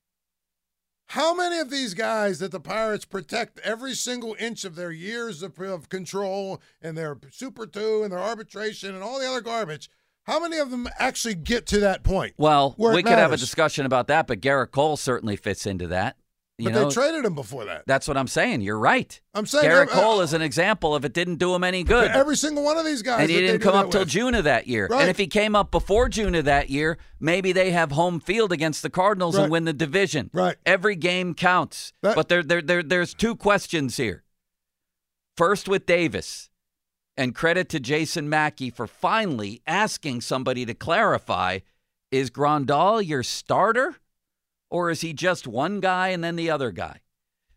How 1.07 1.35
many 1.35 1.59
of 1.59 1.71
these 1.71 1.93
guys 1.95 2.39
that 2.39 2.53
the 2.53 2.61
Pirates 2.61 3.05
protect 3.05 3.59
every 3.61 3.95
single 3.95 4.35
inch 4.39 4.65
of 4.65 4.77
their 4.77 4.91
years 4.93 5.43
of, 5.43 5.59
of 5.61 5.89
control 5.91 6.61
and 6.81 6.97
their 6.97 7.19
Super 7.31 7.67
2 7.67 8.03
and 8.03 8.13
their 8.13 8.19
arbitration 8.19 8.95
and 8.95 9.03
all 9.05 9.19
the 9.21 9.29
other 9.29 9.43
garbage, 9.43 9.91
how 10.25 10.41
many 10.41 10.57
of 10.59 10.71
them 10.71 10.89
actually 10.99 11.35
get 11.35 11.67
to 11.67 11.81
that 11.81 12.03
point? 12.03 12.35
well, 12.39 12.75
we 12.79 13.03
could 13.03 13.13
have 13.19 13.33
a 13.33 13.37
discussion 13.37 13.85
about 13.85 14.07
that, 14.07 14.27
but 14.27 14.41
Gerrit 14.41 14.71
Cole 14.71 14.97
certainly 14.97 15.37
fits 15.37 15.67
into 15.67 15.87
that. 15.89 16.17
You 16.59 16.67
but 16.67 16.75
know, 16.75 16.85
they 16.89 16.95
traded 16.95 17.25
him 17.25 17.35
before 17.35 17.65
that. 17.65 17.85
that's 17.87 18.07
what 18.07 18.17
I'm 18.17 18.29
saying. 18.29 18.61
You're 18.61 18.79
right. 18.79 19.19
I'm 19.35 19.47
saying 19.47 19.65
Gerrit 19.69 19.89
uh, 19.89 20.01
Cole 20.01 20.21
is 20.21 20.33
an 20.35 20.43
example 20.43 20.95
of 20.95 21.05
it 21.05 21.13
didn't 21.15 21.37
do 21.37 21.55
him 21.55 21.65
any 21.65 21.83
good. 21.83 22.11
Every 22.11 22.37
single 22.37 22.63
one 22.63 22.77
of 22.77 22.85
these 22.85 23.03
guys. 23.03 23.21
and 23.23 23.31
he 23.31 23.41
didn't 23.41 23.63
come 23.63 23.75
up 23.75 23.91
till. 23.91 24.05
June 24.05 24.35
of 24.35 24.45
that 24.45 24.67
year. 24.67 24.87
Right. 24.91 25.01
And 25.01 25.11
if 25.11 25.17
he 25.17 25.27
came 25.27 25.57
up 25.57 25.71
before 25.71 26.09
June 26.11 26.35
of 26.35 26.45
that 26.45 26.69
year, 26.71 26.99
maybe 27.19 27.53
they 27.53 27.71
have 27.71 27.93
home 27.93 28.21
field 28.21 28.53
against 28.53 28.83
the 28.83 28.91
Cardinals 28.91 29.37
Right. 29.37 29.45
and 29.45 29.53
win 29.53 29.65
the 29.65 29.73
division. 29.73 30.31
Right. 30.33 30.57
Every 30.67 30.95
game 30.95 31.35
counts. 31.35 31.93
That- 32.03 32.15
but 32.15 32.29
there, 32.29 32.43
there, 32.43 32.61
there, 32.63 32.83
there's 32.83 33.15
two 33.15 33.35
questions 33.35 33.97
here. 33.97 34.23
First 35.37 35.69
with 35.69 35.87
Davis, 35.87 36.51
and 37.17 37.35
credit 37.35 37.69
to 37.71 37.81
Jason 37.81 38.29
Mackey 38.29 38.71
for 38.71 38.87
finally 38.87 39.63
asking 39.67 40.21
somebody 40.21 40.67
to 40.67 40.75
clarify: 40.75 41.61
Is 42.11 42.31
Grandal 42.31 43.05
your 43.05 43.23
starter, 43.23 43.97
or 44.73 44.91
is 44.91 45.03
he 45.03 45.13
just 45.13 45.47
one 45.47 45.81
guy 45.81 46.09
and 46.09 46.25
then 46.25 46.35
the 46.35 46.51
other 46.51 46.71
guy? 46.71 47.01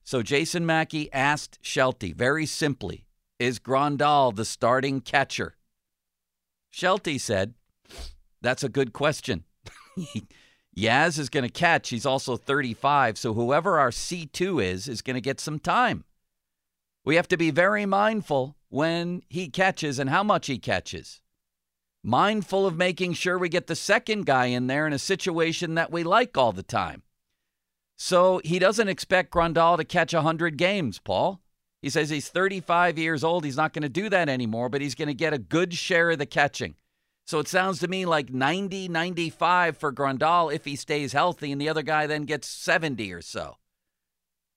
So 0.04 0.21
Jason 0.21 0.65
Mackey 0.65 1.12
asked 1.13 1.58
Shelty 1.62 2.12
very 2.12 2.45
simply, 2.45 3.06
is 3.39 3.58
Grandal 3.58 4.36
the 4.36 4.43
starting 4.43 4.99
catcher? 4.99 5.56
Shelty 6.71 7.17
said, 7.17 7.54
That's 8.41 8.65
a 8.65 8.69
good 8.69 8.91
question. 8.91 9.45
Yaz 10.78 11.17
is 11.17 11.30
going 11.30 11.45
to 11.45 11.49
catch. 11.49 11.88
He's 11.88 12.06
also 12.06 12.36
35, 12.36 13.17
so 13.17 13.34
whoever 13.34 13.80
our 13.80 13.91
C2 13.91 14.62
is, 14.62 14.89
is 14.89 15.01
going 15.01 15.15
to 15.15 15.21
get 15.21 15.39
some 15.39 15.58
time. 15.58 16.04
We 17.06 17.15
have 17.15 17.30
to 17.30 17.38
be 17.38 17.49
very 17.49 17.86
mindful 17.86 18.58
when 18.67 19.21
he 19.30 19.47
catches 19.47 19.99
and 19.99 20.10
how 20.10 20.21
much 20.21 20.47
he 20.47 20.58
catches. 20.58 21.21
Mindful 22.07 22.67
of 22.67 22.77
making 22.77 23.13
sure 23.13 23.35
we 23.39 23.49
get 23.49 23.65
the 23.65 23.75
second 23.75 24.27
guy 24.27 24.45
in 24.45 24.67
there 24.67 24.85
in 24.85 24.93
a 24.93 24.99
situation 24.99 25.73
that 25.73 25.91
we 25.91 26.03
like 26.03 26.37
all 26.37 26.51
the 26.51 26.61
time. 26.61 27.01
So 27.97 28.41
he 28.43 28.59
doesn't 28.59 28.89
expect 28.89 29.33
Grandal 29.33 29.77
to 29.77 29.83
catch 29.83 30.13
100 30.13 30.55
games, 30.55 30.99
Paul. 30.99 31.41
He 31.81 31.89
says 31.89 32.11
he's 32.11 32.29
35 32.29 32.99
years 32.99 33.23
old. 33.23 33.43
He's 33.43 33.57
not 33.57 33.73
going 33.73 33.81
to 33.81 33.89
do 33.89 34.07
that 34.09 34.29
anymore, 34.29 34.69
but 34.69 34.81
he's 34.81 34.93
going 34.93 35.07
to 35.07 35.15
get 35.15 35.33
a 35.33 35.39
good 35.39 35.73
share 35.73 36.11
of 36.11 36.19
the 36.19 36.27
catching. 36.27 36.75
So 37.25 37.39
it 37.39 37.47
sounds 37.47 37.79
to 37.79 37.87
me 37.87 38.05
like 38.05 38.31
90, 38.31 38.87
95 38.87 39.75
for 39.75 39.91
Grandal 39.91 40.53
if 40.53 40.63
he 40.63 40.75
stays 40.75 41.11
healthy, 41.11 41.51
and 41.51 41.59
the 41.59 41.69
other 41.69 41.81
guy 41.81 42.05
then 42.05 42.25
gets 42.25 42.47
70 42.47 43.11
or 43.13 43.23
so. 43.23 43.57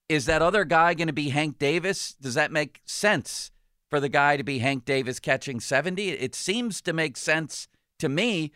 Is 0.06 0.26
that 0.26 0.42
other 0.42 0.66
guy 0.66 0.92
going 0.92 1.06
to 1.06 1.14
be 1.14 1.30
Hank 1.30 1.58
Davis? 1.58 2.12
Does 2.20 2.34
that 2.34 2.52
make 2.52 2.82
sense 2.84 3.52
for 3.90 4.00
the 4.00 4.08
guy 4.08 4.36
to 4.36 4.44
be 4.44 4.58
Hank 4.58 4.84
Davis 4.84 5.20
catching 5.20 5.60
70? 5.60 6.10
It 6.10 6.34
seems 6.34 6.80
to 6.82 6.92
make 6.92 7.16
sense 7.16 7.68
to 7.98 8.08
me, 8.08 8.52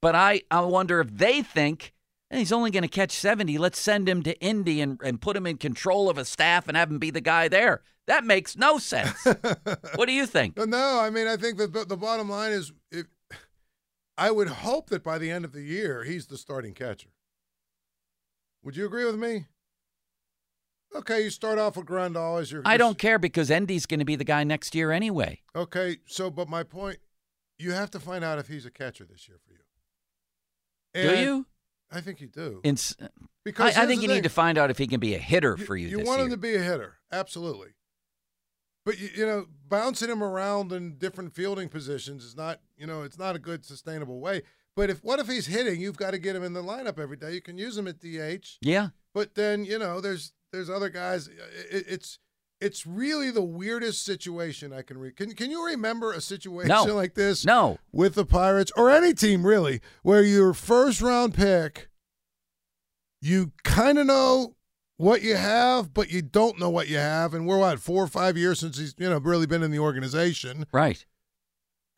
but 0.00 0.14
I, 0.14 0.42
I 0.50 0.60
wonder 0.60 1.00
if 1.00 1.10
they 1.10 1.42
think 1.42 1.92
"Eh, 2.30 2.38
he's 2.38 2.52
only 2.52 2.70
going 2.70 2.82
to 2.82 2.88
catch 2.88 3.12
70. 3.12 3.58
Let's 3.58 3.78
send 3.78 4.08
him 4.08 4.22
to 4.22 4.38
Indy 4.40 4.80
and, 4.80 5.00
and 5.02 5.20
put 5.20 5.36
him 5.36 5.46
in 5.46 5.56
control 5.56 6.08
of 6.08 6.18
a 6.18 6.24
staff 6.24 6.68
and 6.68 6.76
have 6.76 6.90
him 6.90 6.98
be 6.98 7.10
the 7.10 7.20
guy 7.20 7.48
there. 7.48 7.82
That 8.06 8.24
makes 8.24 8.56
no 8.56 8.78
sense. 8.78 9.24
what 9.94 10.06
do 10.06 10.12
you 10.12 10.26
think? 10.26 10.58
No, 10.58 11.00
I 11.00 11.10
mean, 11.10 11.26
I 11.26 11.36
think 11.36 11.58
that 11.58 11.72
the, 11.72 11.84
the 11.84 11.96
bottom 11.96 12.28
line 12.28 12.52
is, 12.52 12.72
if, 12.90 13.06
I 14.16 14.30
would 14.30 14.48
hope 14.48 14.90
that 14.90 15.02
by 15.02 15.18
the 15.18 15.30
end 15.30 15.44
of 15.44 15.52
the 15.52 15.62
year 15.62 16.04
he's 16.04 16.26
the 16.26 16.36
starting 16.36 16.74
catcher. 16.74 17.08
Would 18.62 18.76
you 18.76 18.86
agree 18.86 19.04
with 19.04 19.16
me? 19.16 19.46
Okay, 20.94 21.24
you 21.24 21.30
start 21.30 21.58
off 21.58 21.76
with 21.76 21.86
Grandal 21.86 22.40
as 22.40 22.52
your. 22.52 22.62
I 22.64 22.76
don't 22.76 22.98
care 22.98 23.18
because 23.18 23.50
Endy's 23.50 23.86
going 23.86 23.98
to 24.00 24.04
be 24.06 24.16
the 24.16 24.24
guy 24.24 24.44
next 24.44 24.74
year 24.74 24.92
anyway. 24.92 25.40
Okay, 25.56 25.96
so 26.06 26.30
but 26.30 26.48
my 26.48 26.62
point, 26.62 26.98
you 27.58 27.72
have 27.72 27.90
to 27.92 28.00
find 28.00 28.24
out 28.24 28.38
if 28.38 28.46
he's 28.48 28.64
a 28.66 28.70
catcher 28.70 29.04
this 29.04 29.28
year 29.28 29.38
for 29.44 29.52
you. 29.52 31.10
do 31.10 31.20
you? 31.20 31.46
I 31.90 32.00
think 32.00 32.20
you 32.20 32.28
do. 32.28 32.60
In, 32.64 32.76
uh, 33.02 33.08
Because 33.44 33.76
I, 33.76 33.82
I 33.82 33.86
think 33.86 34.02
you 34.02 34.08
thing. 34.08 34.16
need 34.16 34.24
to 34.24 34.30
find 34.30 34.56
out 34.58 34.70
if 34.70 34.78
he 34.78 34.86
can 34.86 35.00
be 35.00 35.14
a 35.14 35.18
hitter 35.18 35.56
for 35.56 35.76
you. 35.76 35.88
You 35.88 35.98
want 36.04 36.18
year. 36.18 36.26
him 36.26 36.30
to 36.30 36.36
be 36.36 36.54
a 36.54 36.62
hitter, 36.62 36.96
absolutely. 37.12 37.68
But 38.84 38.98
you, 38.98 39.08
you 39.16 39.26
know, 39.26 39.46
bouncing 39.68 40.10
him 40.10 40.22
around 40.22 40.72
in 40.72 40.96
different 40.98 41.34
fielding 41.34 41.68
positions 41.68 42.24
is 42.24 42.36
not, 42.36 42.60
you 42.76 42.86
know, 42.86 43.02
it's 43.02 43.18
not 43.18 43.34
a 43.36 43.38
good 43.38 43.64
sustainable 43.64 44.20
way. 44.20 44.42
But 44.76 44.90
if 44.90 45.02
what 45.04 45.20
if 45.20 45.28
he's 45.28 45.46
hitting? 45.46 45.80
You've 45.80 45.96
got 45.96 46.10
to 46.12 46.18
get 46.18 46.34
him 46.36 46.42
in 46.42 46.52
the 46.52 46.62
lineup 46.62 46.98
every 46.98 47.16
day. 47.16 47.32
You 47.32 47.40
can 47.40 47.56
use 47.58 47.78
him 47.78 47.86
at 47.86 48.00
DH, 48.00 48.58
Yeah. 48.60 48.88
but 49.12 49.34
then 49.36 49.64
you 49.64 49.78
know, 49.78 50.00
there's 50.00 50.32
there's 50.54 50.70
other 50.70 50.88
guys. 50.88 51.28
It, 51.28 51.84
it's 51.88 52.18
it's 52.60 52.86
really 52.86 53.30
the 53.30 53.42
weirdest 53.42 54.04
situation 54.04 54.72
I 54.72 54.82
can 54.82 54.96
read. 54.98 55.16
Can 55.16 55.32
can 55.34 55.50
you 55.50 55.66
remember 55.66 56.12
a 56.12 56.20
situation 56.20 56.68
No. 56.68 56.84
like 56.84 57.14
this? 57.14 57.44
No. 57.44 57.78
with 57.92 58.14
the 58.14 58.24
Pirates 58.24 58.72
or 58.76 58.90
any 58.90 59.12
team 59.12 59.44
really, 59.44 59.80
where 60.02 60.22
your 60.22 60.54
first 60.54 61.02
round 61.02 61.34
pick, 61.34 61.88
you 63.20 63.52
kind 63.64 63.98
of 63.98 64.06
know 64.06 64.54
what 64.96 65.22
you 65.22 65.34
have, 65.36 65.92
but 65.92 66.10
you 66.10 66.22
don't 66.22 66.58
know 66.58 66.70
what 66.70 66.88
you 66.88 66.96
have. 66.98 67.34
And 67.34 67.46
we're 67.46 67.58
what 67.58 67.78
four 67.80 68.04
or 68.04 68.06
five 68.08 68.36
years 68.36 68.60
since 68.60 68.78
he's 68.78 68.94
you 68.98 69.10
know 69.10 69.18
really 69.18 69.46
been 69.46 69.62
in 69.62 69.70
the 69.70 69.78
organization. 69.80 70.66
Right. 70.72 71.04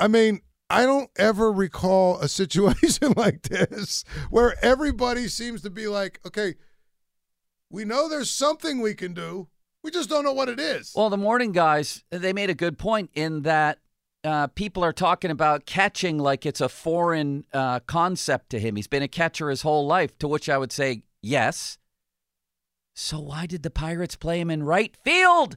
I 0.00 0.08
mean, 0.08 0.40
I 0.68 0.84
don't 0.84 1.10
ever 1.16 1.52
recall 1.52 2.18
a 2.18 2.28
situation 2.42 3.12
like 3.16 3.42
this 3.42 4.04
where 4.30 4.56
everybody 4.64 5.28
seems 5.28 5.62
to 5.62 5.70
be 5.70 5.86
like, 5.86 6.20
okay, 6.26 6.54
we 7.70 7.84
know 7.84 8.08
there's 8.08 8.30
something 8.30 8.80
we 8.80 8.94
can 8.94 9.12
do. 9.14 9.48
We 9.82 9.90
just 9.90 10.08
don't 10.08 10.24
know 10.24 10.32
what 10.32 10.48
it 10.48 10.58
is. 10.58 10.92
Well, 10.96 11.10
the 11.10 11.16
morning 11.16 11.52
guys, 11.52 12.02
they 12.10 12.32
made 12.32 12.50
a 12.50 12.54
good 12.54 12.78
point 12.78 13.10
in 13.14 13.42
that 13.42 13.78
uh, 14.24 14.48
people 14.48 14.82
are 14.84 14.92
talking 14.92 15.30
about 15.30 15.66
catching 15.66 16.18
like 16.18 16.44
it's 16.44 16.60
a 16.60 16.68
foreign 16.68 17.44
uh, 17.52 17.80
concept 17.80 18.50
to 18.50 18.58
him. 18.58 18.74
He's 18.74 18.88
been 18.88 19.02
a 19.02 19.08
catcher 19.08 19.48
his 19.50 19.62
whole 19.62 19.86
life, 19.86 20.18
to 20.18 20.28
which 20.28 20.48
I 20.48 20.58
would 20.58 20.72
say, 20.72 21.02
yes. 21.22 21.78
So 22.94 23.20
why 23.20 23.46
did 23.46 23.62
the 23.62 23.70
Pirates 23.70 24.16
play 24.16 24.40
him 24.40 24.50
in 24.50 24.64
right 24.64 24.96
field? 25.04 25.56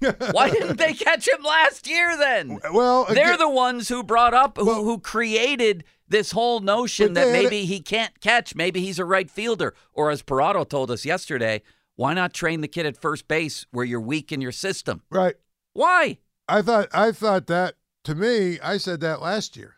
Why 0.00 0.50
didn't 0.50 0.76
they 0.76 0.92
catch 0.92 1.26
him 1.26 1.42
last 1.42 1.88
year 1.88 2.16
then? 2.18 2.58
well, 2.72 3.06
They're 3.08 3.36
the 3.38 3.48
ones 3.48 3.88
who 3.88 4.02
brought 4.02 4.34
up, 4.34 4.56
who, 4.58 4.66
Well- 4.66 4.84
who 4.84 4.98
created 4.98 5.84
this 6.08 6.30
whole 6.32 6.60
notion 6.60 7.14
that 7.14 7.32
maybe 7.32 7.64
he 7.64 7.80
can't 7.80 8.20
catch, 8.20 8.54
maybe 8.54 8.80
he's 8.80 8.98
a 8.98 9.04
right 9.04 9.28
fielder. 9.30 9.74
Or 9.92 10.10
as 10.10 10.22
Parado 10.22 10.68
told 10.68 10.90
us 10.90 11.04
yesterday, 11.04 11.62
why 11.96 12.14
not 12.14 12.32
train 12.34 12.60
the 12.60 12.68
kid 12.68 12.86
at 12.86 13.00
first 13.00 13.26
base 13.26 13.66
where 13.72 13.84
you're 13.84 14.00
weak 14.00 14.30
in 14.30 14.40
your 14.40 14.52
system? 14.52 15.02
right. 15.10 15.34
Why? 15.72 16.18
I 16.48 16.62
thought 16.62 16.88
I 16.94 17.10
thought 17.12 17.48
that 17.48 17.74
to 18.04 18.14
me, 18.14 18.60
I 18.60 18.76
said 18.76 19.00
that 19.00 19.20
last 19.20 19.56
year. 19.56 19.76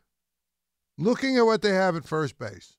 Looking 0.99 1.37
at 1.39 1.47
what 1.47 1.63
they 1.63 1.71
have 1.71 1.97
at 1.97 2.05
first 2.05 2.39
base, 2.39 2.77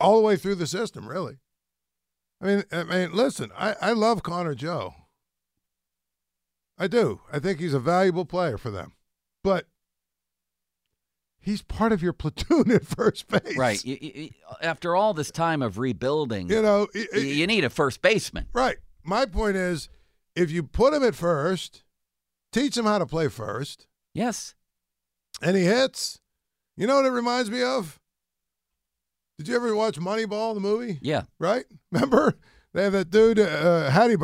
all 0.00 0.16
the 0.16 0.22
way 0.26 0.36
through 0.36 0.56
the 0.56 0.66
system, 0.66 1.08
really. 1.08 1.38
I 2.40 2.46
mean, 2.46 2.64
I 2.72 2.82
mean, 2.82 3.12
listen, 3.12 3.50
I, 3.56 3.76
I 3.80 3.92
love 3.92 4.22
Connor 4.22 4.54
Joe. 4.54 4.94
I 6.82 6.88
do. 6.88 7.20
I 7.32 7.38
think 7.38 7.60
he's 7.60 7.74
a 7.74 7.78
valuable 7.78 8.24
player 8.24 8.58
for 8.58 8.70
them, 8.70 8.94
but 9.44 9.66
he's 11.38 11.62
part 11.62 11.92
of 11.92 12.02
your 12.02 12.12
platoon 12.22 12.70
at 12.72 12.84
first 12.84 13.28
base, 13.28 13.56
Right. 13.56 13.84
You, 13.84 13.98
you, 14.00 14.30
after 14.60 14.96
all 14.96 15.14
this 15.14 15.30
time 15.30 15.62
of 15.62 15.78
rebuilding, 15.78 16.48
You 16.48 16.60
know, 16.62 16.88
it- 16.92 17.22
you 17.22 17.46
need 17.46 17.64
a 17.64 17.70
first 17.70 18.02
baseman. 18.02 18.46
Right. 18.52 18.78
My 19.04 19.26
point 19.26 19.56
is, 19.56 19.88
if 20.34 20.50
you 20.50 20.62
put 20.64 20.92
him 20.94 21.04
at 21.04 21.14
first, 21.14 21.84
teach 22.52 22.76
him 22.76 22.84
how 22.84 22.98
to 22.98 23.06
play 23.06 23.28
first, 23.28 23.86
Yes. 24.14 24.54
and 25.40 25.56
he 25.56 25.62
hits. 25.64 26.18
You 26.76 26.86
know 26.88 26.96
what 26.96 27.04
it 27.06 27.10
reminds 27.10 27.48
me 27.50 27.62
of? 27.62 28.00
Did 29.38 29.46
you 29.48 29.54
ever 29.54 29.74
watch 29.76 29.98
Moneyball, 30.00 30.54
the 30.54 30.60
movie? 30.60 30.98
Yeah. 31.00 31.22
Right? 31.38 31.64
Remember? 31.92 32.34
They 32.74 32.82
have 32.84 32.92
that 32.92 33.10
dude, 33.10 33.38
uh, 33.38 33.90
Hattie 33.90 34.16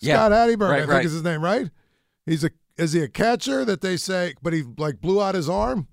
Yeah. 0.00 0.16
Scott 0.16 0.32
Hattie 0.32 0.54
I 0.54 0.78
think 0.80 0.90
right. 0.90 1.04
is 1.04 1.12
his 1.12 1.22
name, 1.22 1.42
right? 1.44 1.70
He's 2.26 2.44
a 2.44 2.50
is 2.76 2.92
he 2.92 3.02
a 3.02 3.08
catcher 3.08 3.64
that 3.64 3.80
they 3.80 3.96
say, 3.96 4.34
but 4.42 4.52
he 4.52 4.62
like 4.78 5.00
blew 5.00 5.22
out 5.22 5.34
his 5.34 5.48
arm, 5.48 5.88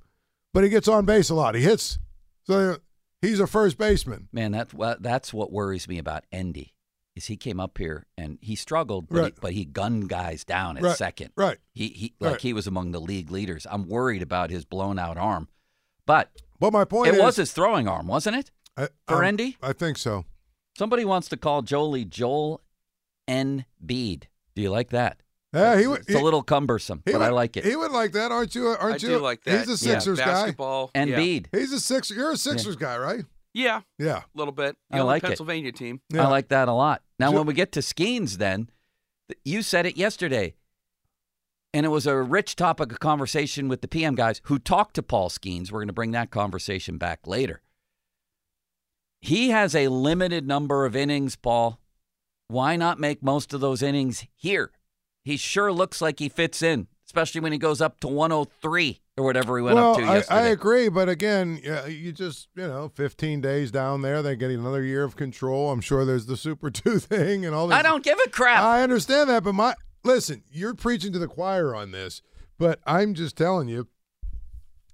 but 0.54 0.64
he 0.64 0.70
gets 0.70 0.88
on 0.88 1.06
base 1.06 1.30
a 1.30 1.36
lot. 1.36 1.56
He 1.56 1.62
hits, 1.62 2.00
so 2.44 2.78
he's 3.22 3.40
a 3.40 3.48
first 3.48 3.78
baseman. 3.78 4.30
Man, 4.32 4.54
that, 4.54 4.74
well, 4.74 4.96
that's 5.00 5.34
what 5.34 5.52
worries 5.52 5.88
me 5.88 5.98
about 5.98 6.24
Endy. 6.32 6.74
Is 7.16 7.26
he 7.26 7.36
came 7.36 7.60
up 7.60 7.78
here 7.78 8.06
and 8.18 8.38
he 8.42 8.56
struggled, 8.56 9.10
but, 9.10 9.26
he, 9.26 9.34
but 9.42 9.52
he 9.52 9.66
gunned 9.66 10.08
guys 10.08 10.46
down 10.46 10.78
at 10.78 10.84
Right, 10.84 10.96
second. 10.96 11.32
right. 11.36 11.58
He, 11.74 11.90
he 11.90 12.14
like 12.22 12.32
Right. 12.34 12.42
he 12.42 12.54
was 12.54 12.66
among 12.66 12.92
the 12.92 13.02
league 13.02 13.30
leaders. 13.30 13.68
I'm 13.70 13.90
worried 13.90 14.22
about 14.22 14.52
his 14.52 14.64
blown 14.64 14.98
out 14.98 15.18
arm, 15.18 15.50
but 16.06 16.30
But 16.60 16.72
my 16.72 16.86
point 16.86 17.10
it 17.10 17.16
is, 17.16 17.22
was 17.22 17.36
his 17.36 17.52
throwing 17.52 17.90
arm, 17.90 18.08
wasn't 18.08 18.38
it? 18.38 18.52
I, 18.78 18.88
for 19.08 19.18
um, 19.18 19.26
Endy? 19.26 19.58
I 19.62 19.74
think 19.74 19.98
so. 19.98 20.24
Somebody 20.78 21.04
wants 21.04 21.28
to 21.30 21.36
call 21.38 21.62
Jolie 21.62 22.06
Joel 22.06 22.62
N. 23.28 23.66
Bede. 23.86 24.30
Do 24.56 24.62
you 24.62 24.70
like 24.70 24.92
that? 24.92 25.22
Yeah, 25.54 25.80
he 25.80 25.88
would. 25.88 26.02
it's 26.02 26.14
a 26.14 26.20
little 26.20 26.44
cumbersome, 26.44 27.02
he 27.06 27.12
but 27.12 27.22
I 27.24 27.30
like 27.30 27.58
it. 27.58 27.66
He 27.66 27.76
would 27.76 27.92
like 27.92 28.12
that, 28.12 28.32
aren't 28.32 28.54
you? 28.54 28.68
Aren't 28.68 29.04
I 29.04 29.08
you? 29.08 29.16
do 29.16 29.20
like 29.20 29.44
that. 29.46 29.68
He's 29.68 29.82
a 29.84 29.88
Yeah. 29.90 29.94
Sixers 30.00 30.20
guy. 30.20 30.26
Basketball. 30.26 30.92
and 30.94 31.10
yeah. 31.10 31.16
Bede. 31.16 31.50
He's 31.52 31.72
a 31.74 31.80
Sixer. 31.80 32.14
You're 32.14 32.32
a 32.34 32.38
Sixers 32.38 32.76
guy, 32.76 32.98
right? 32.98 33.26
Yeah, 33.54 33.82
Yeah. 33.98 34.18
a 34.20 34.24
little 34.36 34.52
bit. 34.52 34.78
I 34.92 34.98
The 34.98 35.02
only 35.02 35.14
like 35.14 35.24
it. 35.24 35.28
Pennsylvania 35.28 35.72
team. 35.72 36.02
Yeah. 36.14 36.26
I 36.26 36.30
like 36.30 36.50
that 36.50 36.68
a 36.68 36.74
lot. 36.74 37.02
Now, 37.18 37.32
Jo- 37.32 37.38
when 37.38 37.48
we 37.48 37.56
get 37.56 37.72
to 37.72 37.80
Skenes, 37.80 38.38
then 38.38 38.70
you 39.44 39.64
said 39.64 39.88
it 39.88 39.98
yesterday, 39.98 40.54
and 41.74 41.84
it 41.84 41.90
was 41.90 42.06
a 42.06 42.16
rich 42.22 42.56
topic 42.56 42.92
of 42.92 43.00
conversation 43.00 43.68
with 43.68 43.82
the 43.82 43.88
PM 43.88 44.14
guys 44.14 44.42
who 44.44 44.60
talked 44.60 44.94
to 44.96 45.04
Paul 45.04 45.30
Skenes. 45.30 45.72
We're 45.72 45.80
going 45.80 45.88
to 45.88 45.94
bring 45.94 46.12
that 46.12 46.30
conversation 46.30 47.00
back 47.00 47.26
later. 47.26 47.64
He 49.22 49.50
has 49.50 49.76
a 49.76 49.88
limited 49.88 50.48
number 50.48 50.86
of 50.86 50.96
innings, 50.96 51.36
Paul. 51.36 51.80
Why 52.48 52.76
not 52.76 53.00
make 53.00 53.22
most 53.24 53.54
of 53.54 53.62
those 53.62 53.82
innings 53.82 54.26
here? 54.36 54.72
He 55.30 55.38
sure 55.38 55.72
looks 55.72 56.02
like 56.02 56.18
he 56.18 56.28
fits 56.28 56.64
in, 56.64 56.88
especially 57.06 57.40
when 57.40 57.52
he 57.52 57.60
goes 57.60 57.82
up 57.82 58.00
to 58.00 58.08
103 58.08 59.00
or 59.16 59.24
whatever 59.24 59.58
he 59.58 59.64
went 59.64 59.76
well, 59.76 59.92
up 59.92 60.00
to 60.00 60.04
I, 60.04 60.16
yesterday. 60.16 60.40
I 60.40 60.48
agree, 60.48 60.90
but 60.90 61.08
again, 61.08 61.60
yeah, 61.64 61.86
you 61.86 62.12
just 62.12 62.48
you 62.56 62.68
know, 62.68 62.92
15 62.96 63.40
days 63.40 63.70
down 63.70 64.02
there, 64.02 64.24
they're 64.24 64.36
getting 64.36 64.60
another 64.60 64.84
year 64.84 65.04
of 65.04 65.16
control. 65.16 65.70
I'm 65.70 65.82
sure 65.82 66.04
there's 66.04 66.26
the 66.26 66.36
Super 66.36 66.72
Two 66.72 66.98
thing 66.98 67.46
and 67.46 67.54
all. 67.54 67.68
that. 67.68 67.86
I 67.86 67.88
don't 67.88 68.04
give 68.04 68.18
a 68.26 68.30
crap. 68.32 68.64
I 68.64 68.82
understand 68.82 69.30
that, 69.30 69.44
but 69.44 69.54
my 69.54 69.76
listen, 70.04 70.44
you're 70.50 70.74
preaching 70.74 71.14
to 71.14 71.20
the 71.20 71.28
choir 71.28 71.76
on 71.76 71.92
this, 71.92 72.24
but 72.58 72.80
I'm 72.88 73.14
just 73.14 73.38
telling 73.38 73.68
you, 73.68 73.88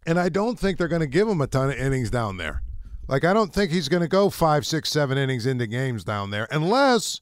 and 0.05 0.19
I 0.19 0.27
don't 0.27 0.59
think 0.59 0.77
they're 0.77 0.89
going 0.89 0.99
to 0.99 1.07
give 1.07 1.29
him 1.29 1.39
a 1.39 1.47
ton 1.47 1.69
of 1.69 1.77
innings 1.77 2.09
down 2.11 2.35
there. 2.35 2.61
Like 3.07 3.23
I 3.23 3.33
don't 3.33 3.53
think 3.53 3.71
he's 3.71 3.87
going 3.87 4.03
to 4.03 4.09
go 4.09 4.29
five, 4.29 4.65
six, 4.65 4.89
seven 4.89 5.17
innings 5.17 5.45
into 5.45 5.65
games 5.65 6.03
down 6.03 6.31
there, 6.31 6.49
unless 6.51 7.21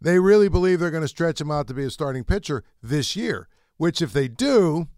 they 0.00 0.18
really 0.18 0.48
believe 0.48 0.80
they're 0.80 0.90
going 0.90 1.02
to 1.02 1.08
stretch 1.08 1.40
him 1.40 1.50
out 1.50 1.66
to 1.68 1.74
be 1.74 1.84
a 1.84 1.90
starting 1.90 2.24
pitcher 2.24 2.64
this 2.82 3.14
year. 3.16 3.48
Which, 3.76 4.02
if 4.02 4.12
they 4.12 4.28
do, 4.28 4.88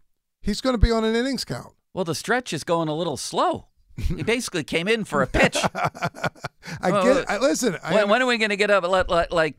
he's 0.40 0.60
going 0.60 0.74
to 0.74 0.78
be 0.78 0.90
on 0.90 1.04
an 1.04 1.14
innings 1.14 1.44
count. 1.44 1.74
well, 1.94 2.04
the 2.04 2.14
stretch 2.14 2.52
is 2.52 2.64
going 2.64 2.88
a 2.88 2.94
little 2.94 3.16
slow. 3.16 3.66
He 3.96 4.22
basically 4.22 4.64
came 4.64 4.88
in 4.88 5.04
for 5.04 5.20
a 5.22 5.26
pitch. 5.26 5.56
I 5.74 6.90
Well, 6.90 7.04
get. 7.14 7.30
I, 7.30 7.38
listen, 7.38 7.76
I 7.82 7.94
when, 7.94 8.08
when 8.08 8.22
are 8.22 8.26
we 8.26 8.38
going 8.38 8.50
to 8.50 8.56
get 8.56 8.70
up? 8.70 8.84
Let, 8.84 9.08
let, 9.10 9.30
like, 9.32 9.56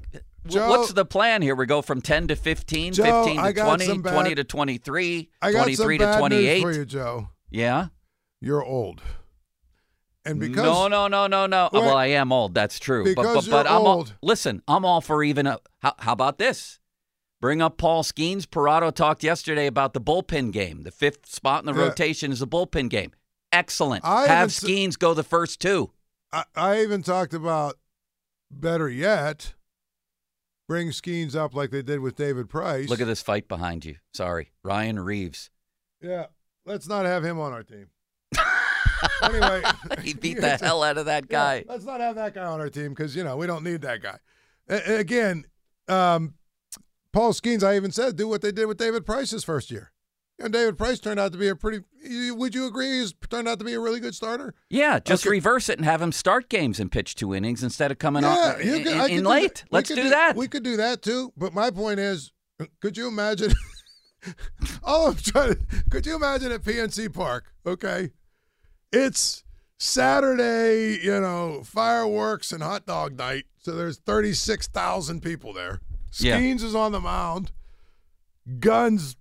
Joe- 0.47 0.69
what's 0.69 0.91
the 0.93 1.06
plan 1.06 1.41
here? 1.41 1.56
We 1.56 1.65
go 1.67 1.82
from 1.82 2.01
10 2.01 2.27
to 2.29 2.36
15, 2.36 2.93
Joe, 2.93 3.03
15 3.25 3.43
to 3.43 3.53
got 3.53 3.65
20, 3.77 3.97
bad- 3.99 4.13
20 4.13 4.36
to 4.36 4.43
23, 4.43 5.29
I 5.41 5.51
got 5.51 5.63
23 5.63 5.99
some 5.99 6.12
to 6.13 6.17
28. 6.19 6.53
news 6.53 6.62
for 6.63 6.79
you, 6.79 6.86
Joe. 6.86 7.29
Yeah? 7.51 7.88
You're 8.41 8.63
old, 8.63 9.01
and 10.26 10.40
because 10.40 10.64
no, 10.64 10.88
no, 10.88 11.08
no, 11.08 11.28
no, 11.28 11.44
uh, 11.44 11.48
no. 11.48 11.70
Wait. 11.74 11.80
well, 11.82 11.98
I 11.98 12.08
am 12.08 12.32
old. 12.32 12.54
That's 12.54 12.80
true. 12.80 13.04
but 13.04 13.16
Because 13.22 13.48
but, 13.48 13.52
but 13.52 13.66
you're 13.70 13.76
I'm 13.76 13.82
all, 13.86 13.98
old. 13.98 14.14
listen. 14.22 14.62
I'm 14.68 14.86
all 14.86 15.02
for 15.02 15.24
even. 15.24 15.48
A, 15.48 15.60
how, 15.80 15.94
how 16.00 16.14
about 16.14 16.38
this? 16.38 16.80
Bring 17.42 17.62
up 17.62 17.78
Paul 17.78 18.04
Skenes. 18.04 18.46
Parado 18.46 18.94
talked 18.94 19.24
yesterday 19.24 19.68
about 19.68 19.94
the 19.94 20.00
bullpen 20.02 20.52
game. 20.54 20.84
The 20.84 20.92
fifth 20.92 21.26
spot 21.26 21.62
in 21.62 21.66
the 21.74 21.78
Yeah. 21.78 21.88
rotation 21.90 22.32
is 22.32 22.42
a 22.42 22.46
bullpen 22.48 22.90
game. 22.90 23.12
Excellent. 23.52 24.06
I 24.06 24.28
Have 24.28 24.50
Skenes 24.50 24.98
go 24.98 25.14
the 25.14 25.24
first 25.24 25.60
two. 25.60 25.92
I, 26.32 26.46
I 26.56 26.82
even 26.82 27.04
talked 27.04 27.34
about 27.34 27.76
better 28.50 28.90
yet, 28.90 29.54
bring 30.68 30.90
Skenes 30.90 31.36
up 31.36 31.54
like 31.54 31.70
they 31.70 31.82
did 31.84 32.00
with 32.00 32.16
David 32.16 32.50
Price. 32.50 32.88
Look 32.90 33.02
at 33.02 33.08
this 33.08 33.22
fight 33.22 33.48
behind 33.48 33.84
you. 33.86 33.96
Sorry. 34.14 34.52
Ryan 34.64 35.00
Reaves. 35.02 35.50
Yeah, 36.02 36.28
let's 36.66 36.88
not 36.88 37.06
have 37.06 37.24
him 37.26 37.40
on 37.40 37.52
our 37.54 37.64
team. 37.64 37.88
Anyway, 39.24 39.64
He 40.04 40.14
beat 40.14 40.40
the 40.42 40.58
hell 40.58 40.84
out 40.84 40.98
of 40.98 41.06
that 41.08 41.26
Yeah, 41.30 41.60
guy. 41.62 41.66
let's 41.68 41.86
not 41.86 42.00
have 42.00 42.16
that 42.16 42.34
guy 42.34 42.44
on 42.46 42.60
our 42.60 42.70
team 42.70 42.90
because 42.90 43.16
you 43.16 43.24
know 43.24 43.38
we 43.38 43.48
don't 43.48 43.64
need 43.64 43.82
that 43.82 44.02
guy. 44.02 44.18
A- 44.70 44.92
a- 44.94 45.00
again, 45.00 45.46
um, 45.88 46.34
Paul 47.12 47.34
Skenes, 47.34 47.64
I 47.64 47.76
even 47.76 47.92
said 47.92 48.16
do 48.16 48.28
what 48.28 48.42
they 48.42 48.52
did 48.52 48.66
with 48.66 48.78
David 48.78 49.06
Price's 49.06 49.44
first 49.44 49.70
year. 49.72 49.92
And 50.40 50.52
David 50.52 50.80
Price 50.80 51.00
turned 51.00 51.20
out 51.20 51.32
to 51.34 51.38
be 51.38 51.48
a 51.48 51.56
pretty. 51.56 51.84
Would 52.32 52.56
you 52.56 52.66
agree? 52.66 53.00
He's 53.00 53.14
turned 53.30 53.48
out 53.48 53.60
to 53.60 53.66
be 53.66 53.74
a 53.74 53.80
really 53.80 54.00
good 54.00 54.16
starter. 54.16 54.56
Yeah, 54.70 54.98
just 55.00 55.24
Okay. 55.26 55.30
reverse 55.32 55.70
it 55.70 55.78
and 55.78 55.86
have 55.86 56.02
him 56.02 56.12
start 56.12 56.50
games 56.50 56.80
and 56.80 56.92
pitch 56.92 57.14
two 57.14 57.36
innings 57.36 57.62
instead 57.64 57.92
of 57.92 58.00
coming 58.00 58.24
yeah, 58.24 58.56
on 58.60 58.66
you 58.66 58.76
in, 58.76 58.84
could- 58.84 58.92
in 58.94 59.00
could 59.00 59.08
do 59.24 59.30
late. 59.30 59.56
that. 59.56 59.64
We 59.72 59.76
Let's 59.78 59.90
could 59.90 59.96
do, 60.02 60.10
that. 60.10 60.36
We 60.36 60.48
could 60.48 60.64
do 60.64 60.78
that 60.78 61.02
too. 61.04 61.32
But 61.38 61.54
my 61.54 61.70
point 61.70 62.00
is, 62.00 62.32
could 62.82 62.98
you 62.98 63.08
imagine? 63.08 63.54
all 64.84 65.10
I'm 65.10 65.16
trying 65.16 65.54
to. 65.56 65.60
Could 65.92 66.06
you 66.08 66.16
imagine 66.16 66.52
at 66.52 66.64
PNC 66.64 67.14
Park? 67.14 67.54
Okay, 67.66 68.12
it's 68.93 69.43
Saturday. 69.79 70.99
You 71.03 71.19
know, 71.19 71.62
fireworks 71.65 72.51
and 72.51 72.63
hot 72.63 72.86
dog 72.86 73.17
night. 73.17 73.45
So 73.58 73.71
there's 73.73 73.97
thirty 73.97 74.34
six 74.34 74.67
thousand 74.67 75.21
people 75.21 75.51
there. 75.53 75.82
Yeah. 76.19 76.38
Skenes 76.39 76.63
is 76.63 76.75
on 76.75 76.91
the 76.91 76.99
mound. 77.01 77.51
Guns. 78.60 79.15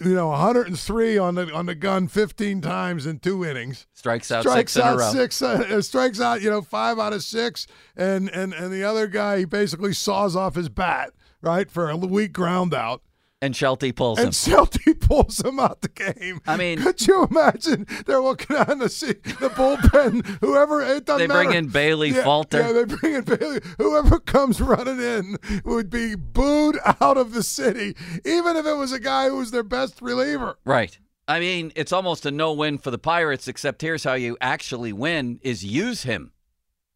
You 0.00 0.14
know, 0.14 0.28
103 0.28 1.18
on 1.18 1.34
the 1.34 1.52
on 1.52 1.66
the 1.66 1.74
gun, 1.74 2.06
15 2.06 2.60
times 2.60 3.04
in 3.04 3.18
two 3.18 3.44
innings 3.44 3.88
Strikes 3.94 4.30
out 4.30 4.42
strikes 4.42 4.74
six 4.74 4.76
in 4.76 4.88
out 4.88 4.94
a 4.94 4.98
row. 4.98 5.10
six, 5.12 5.42
uh, 5.42 5.82
strikes 5.82 6.20
out, 6.20 6.40
you 6.40 6.48
know, 6.48 6.62
five 6.62 7.00
out 7.00 7.12
of 7.12 7.24
six, 7.24 7.66
and 7.96 8.28
and 8.28 8.54
and 8.54 8.72
the 8.72 8.84
other 8.84 9.08
guy 9.08 9.38
he 9.40 9.44
basically 9.44 9.92
saws 9.92 10.36
off 10.36 10.54
his 10.54 10.68
bat 10.68 11.14
right 11.42 11.68
for 11.68 11.90
a 11.90 11.96
weak 11.96 12.32
ground 12.32 12.74
out, 12.74 13.02
And 13.40 13.54
Shelty 13.54 13.92
pulls 13.92 14.18
him. 14.18 14.26
and 14.26 14.34
Celtic 14.34 14.98
pulls 15.00 15.44
him 15.44 15.60
out 15.60 15.80
the 15.80 15.88
game. 15.88 16.40
I 16.46 16.56
mean- 16.56 16.82
could 16.82 17.06
you 17.06 17.24
imagine? 17.30 17.86
They're 18.04 18.20
looking 18.20 18.56
on 18.56 18.78
the 18.80 18.88
see 18.88 19.12
the 19.12 19.48
bullpen. 19.54 20.26
Whoever 20.40 20.82
it 20.82 21.04
doesn't 21.04 21.28
They 21.28 21.32
bring 21.32 21.48
matter. 21.50 21.58
in 21.58 21.68
Bailey 21.68 22.08
yeah, 22.10 22.24
Falter. 22.24 22.58
Yeah, 22.60 22.72
they 22.72 22.84
bring 22.84 23.14
in 23.14 23.22
Bailey. 23.22 23.60
Whoever 23.78 24.18
comes 24.34 24.60
running 24.60 24.98
in 25.00 25.36
would 25.64 25.88
be 25.88 26.16
booed 26.16 26.78
out 27.00 27.16
of 27.16 27.32
the 27.32 27.44
city, 27.44 27.94
even 28.24 28.56
if 28.56 28.66
it 28.66 28.74
was 28.76 28.90
a 28.90 28.98
guy 28.98 29.28
who 29.28 29.36
was 29.36 29.52
their 29.52 29.62
best 29.62 30.02
reliever. 30.02 30.58
Right. 30.64 30.98
I 31.28 31.38
mean, 31.38 31.70
it's 31.76 31.92
almost 31.92 32.26
a 32.26 32.32
no-win 32.32 32.78
for 32.78 32.90
the 32.90 32.98
Pirates, 32.98 33.46
except 33.46 33.82
here's 33.82 34.02
how 34.02 34.14
you 34.14 34.36
actually 34.40 34.92
win 34.92 35.38
is 35.42 35.64
use 35.64 36.02
him. 36.02 36.32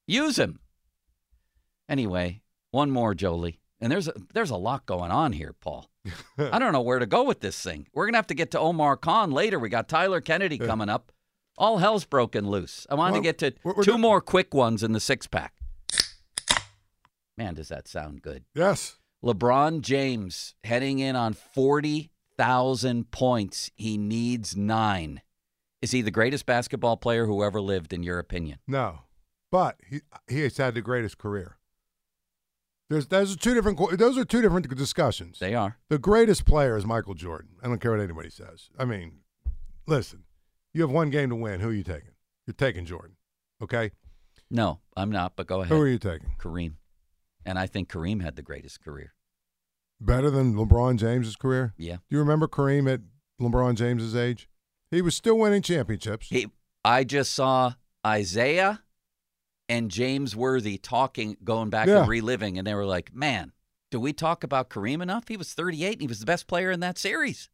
Use 0.09 0.41
him. 0.41 0.59
Anyway, 1.89 2.41
one 2.73 2.91
more, 2.91 3.15
Jolie. 3.15 3.61
And 3.81 3.93
there's 3.93 4.09
a, 4.09 4.15
there's 4.35 4.51
a 4.51 4.57
lot 4.57 4.87
going 4.87 5.11
on 5.13 5.33
here, 5.33 5.53
Paul. 5.61 5.89
I 6.39 6.59
don't 6.59 6.73
know 6.73 6.81
where 6.83 6.99
to 6.99 7.07
go 7.07 7.23
with 7.25 7.41
this 7.41 7.61
thing. 7.63 7.87
We're 7.95 8.05
going 8.07 8.15
to 8.15 8.19
have 8.19 8.27
to 8.29 8.35
get 8.35 8.51
to 8.53 8.59
Omar 8.59 8.97
Khan 8.97 9.31
later. 9.31 9.59
We 9.59 9.69
got 9.69 9.89
Tyler 9.89 10.21
Kennedy 10.21 10.59
coming 10.59 10.89
up. 10.89 11.13
All 11.59 11.79
hell's 11.79 12.05
broken 12.05 12.49
loose. 12.49 12.87
I 12.91 12.95
want 12.95 13.13
Well, 13.13 13.21
to 13.21 13.25
get 13.25 13.39
to 13.39 13.53
we're- 13.63 13.75
we're 13.77 13.85
2 13.85 13.93
do- 13.93 13.99
more 13.99 14.21
quick 14.21 14.53
ones 14.55 14.83
in 14.83 14.93
the 14.93 15.01
six-pack. 15.01 15.53
Man, 17.37 17.55
does 17.55 17.69
that 17.69 17.89
sound 17.89 18.23
good. 18.23 18.45
Yes. 18.55 18.97
LeBron 19.25 19.81
James 19.83 20.55
heading 20.65 20.99
in 20.99 21.15
on 21.17 21.33
40,000 21.35 23.11
points. 23.11 23.71
He 23.77 23.97
needs 23.97 24.57
nine. 24.57 25.23
Is 25.81 25.93
he 25.93 26.03
the 26.03 26.11
greatest 26.11 26.47
basketball 26.47 26.97
player 26.97 27.27
who 27.27 27.43
ever 27.43 27.61
lived, 27.61 27.93
in 27.93 28.03
your 28.03 28.19
opinion? 28.19 28.59
No, 28.67 29.01
but 29.51 29.77
he 29.89 30.01
he 30.29 30.41
has 30.43 30.57
had 30.57 30.75
the 30.75 30.83
greatest 30.83 31.19
career. 31.19 31.57
There's 32.93 33.07
those 33.07 33.35
are 33.35 33.39
two 33.39 33.55
different 33.55 33.99
those 33.99 34.19
are 34.19 34.25
two 34.25 34.43
different 34.43 34.69
discussions. 34.77 35.39
They 35.39 35.55
are. 35.55 35.79
The 35.89 35.99
greatest 35.99 36.45
player 36.45 36.77
is 36.77 36.85
Michael 36.85 37.15
Jordan. 37.15 37.53
I 37.63 37.69
don't 37.69 37.81
care 37.81 37.93
what 37.93 38.01
anybody 38.01 38.29
says. 38.29 38.69
I 38.79 38.85
mean, 38.85 39.21
listen, 39.87 40.25
you 40.75 40.83
have 40.83 40.91
one 40.91 41.09
game 41.09 41.31
to 41.31 41.37
win. 41.37 41.61
Who 41.61 41.71
are 41.71 41.73
you 41.73 41.85
taking? 41.85 42.11
You're 42.47 42.53
taking 42.55 42.85
Jordan. 42.85 43.17
Okay, 43.63 43.93
No, 44.51 44.81
I'm 44.95 45.11
not, 45.11 45.37
but 45.37 45.47
go 45.47 45.63
ahead. 45.63 45.75
who 45.75 45.81
are 45.81 45.89
you 45.89 45.99
taking? 45.99 46.35
Kareem. 46.39 46.75
And 47.47 47.59
I 47.59 47.67
think 47.67 47.89
Kareem 47.89 48.23
had 48.23 48.37
the 48.37 48.43
greatest 48.43 48.83
career. 48.83 49.15
Better 50.01 50.31
than 50.31 50.55
LeBron 50.55 50.97
James's 50.97 51.37
career? 51.37 51.73
Yeah. 51.79 51.97
Do 51.97 52.01
you 52.11 52.19
remember 52.19 52.47
Kareem 52.49 52.93
at 52.93 53.01
LeBron 53.41 53.77
James's 53.77 54.15
age? 54.17 54.49
He 54.91 55.01
was 55.01 55.15
still 55.17 55.39
winning 55.39 55.63
championships. 55.63 56.27
He, 56.29 56.49
I 56.85 57.05
just 57.05 57.33
saw 57.35 57.75
Isaiah 58.07 58.83
and 59.73 59.91
James 59.91 60.37
Worthy 60.37 60.77
talking, 60.79 61.37
going 61.43 61.71
back 61.71 61.89
Yeah. 61.89 62.01
and 62.01 62.09
reliving, 62.09 62.59
and 62.59 62.67
they 62.67 62.75
were 62.75 62.85
like, 62.85 63.15
man, 63.15 63.53
do 63.91 63.99
we 63.99 64.13
talk 64.13 64.45
about 64.45 64.69
Kareem 64.71 65.03
enough? 65.03 65.29
He 65.29 65.37
was 65.37 65.55
38 65.55 65.93
and 65.95 66.01
he 66.03 66.07
was 66.07 66.21
the 66.21 66.27
best 66.27 66.47
player 66.47 66.71
in 66.71 66.81
that 66.81 66.99
series. 66.99 67.49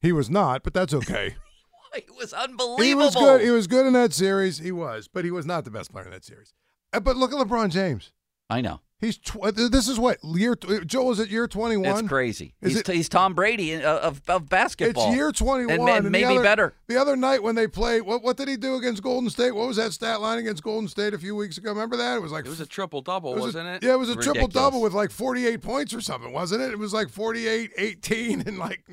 He 0.00 0.12
was 0.12 0.28
not, 0.30 0.62
but 0.62 0.74
that's 0.74 0.94
okay. 0.94 1.36
It 1.94 2.08
was 2.16 2.32
unbelievable. 2.32 2.82
He 2.82 2.94
was 2.94 3.14
good. 3.14 3.42
He 3.42 3.50
was 3.50 3.66
good 3.66 3.84
in 3.84 3.92
that 3.92 4.14
series. 4.14 4.56
He 4.56 4.72
was, 4.72 5.08
but 5.12 5.26
he 5.26 5.30
was 5.30 5.44
not 5.44 5.64
the 5.66 5.70
best 5.70 5.92
player 5.92 6.06
in 6.06 6.10
that 6.12 6.24
series. 6.24 6.54
Uh, 6.90 7.00
But 7.00 7.18
look 7.18 7.34
at 7.34 7.38
LeBron 7.38 7.68
James. 7.70 8.12
I 8.50 8.60
know. 8.60 8.80
He's 9.02 9.18
tw- 9.18 9.42
uh, 9.42 9.50
this 9.50 9.88
is 9.88 9.98
what 9.98 10.18
year 10.22 10.56
uh, 10.68 10.78
Joel 10.86 11.10
is 11.10 11.18
it 11.18 11.28
year 11.28 11.48
twenty 11.48 11.76
one? 11.76 11.90
It's 11.90 12.08
crazy. 12.08 12.54
Is 12.62 12.74
He's, 12.74 12.80
it- 12.82 12.86
he's 12.86 13.08
Tom 13.08 13.34
Brady 13.34 13.74
uh, 13.74 13.98
of, 13.98 14.22
of 14.28 14.48
basketball. 14.48 15.08
It's 15.08 15.16
year 15.16 15.32
twenty 15.32 15.64
one, 15.66 15.72
And, 15.74 15.82
one, 15.82 15.90
and 15.90 16.10
maybe 16.12 16.26
the 16.26 16.34
other, 16.34 16.42
better. 16.44 16.74
The 16.86 17.00
other 17.00 17.16
night 17.16 17.42
when 17.42 17.56
they 17.56 17.66
played, 17.66 18.02
what 18.02 18.22
what 18.22 18.36
did 18.36 18.46
he 18.46 18.56
do 18.56 18.76
against 18.76 19.02
Golden 19.02 19.28
State? 19.28 19.56
What 19.56 19.66
was 19.66 19.76
that 19.78 19.92
stat 19.92 20.20
line 20.20 20.38
against 20.38 20.62
Golden 20.62 20.86
State 20.86 21.14
a 21.14 21.18
few 21.18 21.34
weeks 21.34 21.58
ago? 21.58 21.70
Remember 21.70 21.96
that? 21.96 22.14
It 22.14 22.22
was 22.22 22.30
like 22.30 22.46
It 22.46 22.50
was 22.50 22.60
a 22.60 22.66
triple 22.66 23.00
double, 23.00 23.32
was 23.34 23.40
wasn't 23.42 23.66
it? 23.66 23.82
Yeah, 23.82 23.94
it 23.94 23.98
was 23.98 24.08
a 24.08 24.14
triple 24.14 24.46
double 24.46 24.80
with 24.80 24.92
like 24.92 25.10
forty 25.10 25.48
eight 25.48 25.62
points 25.62 25.92
or 25.92 26.00
something, 26.00 26.32
wasn't 26.32 26.62
it? 26.62 26.70
It 26.70 26.78
was 26.78 26.92
like 26.94 27.08
48, 27.08 27.72
18, 27.76 28.42
and 28.46 28.58
like, 28.58 28.88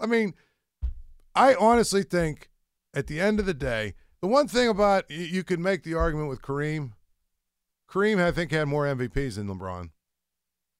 I 0.00 0.06
mean, 0.06 0.32
I 1.34 1.54
honestly 1.54 2.02
think 2.02 2.48
at 2.94 3.08
the 3.08 3.20
end 3.20 3.40
of 3.40 3.44
the 3.44 3.52
day, 3.52 3.92
the 4.22 4.26
one 4.26 4.48
thing 4.48 4.68
about 4.68 5.10
you, 5.10 5.18
you 5.18 5.44
could 5.44 5.60
make 5.60 5.82
the 5.82 5.92
argument 5.92 6.30
with 6.30 6.40
Kareem. 6.40 6.92
Kareem, 7.90 8.22
I 8.22 8.30
think, 8.32 8.50
had 8.52 8.68
more 8.68 8.84
MVPs 8.86 9.36
than 9.36 9.48
LeBron, 9.48 9.90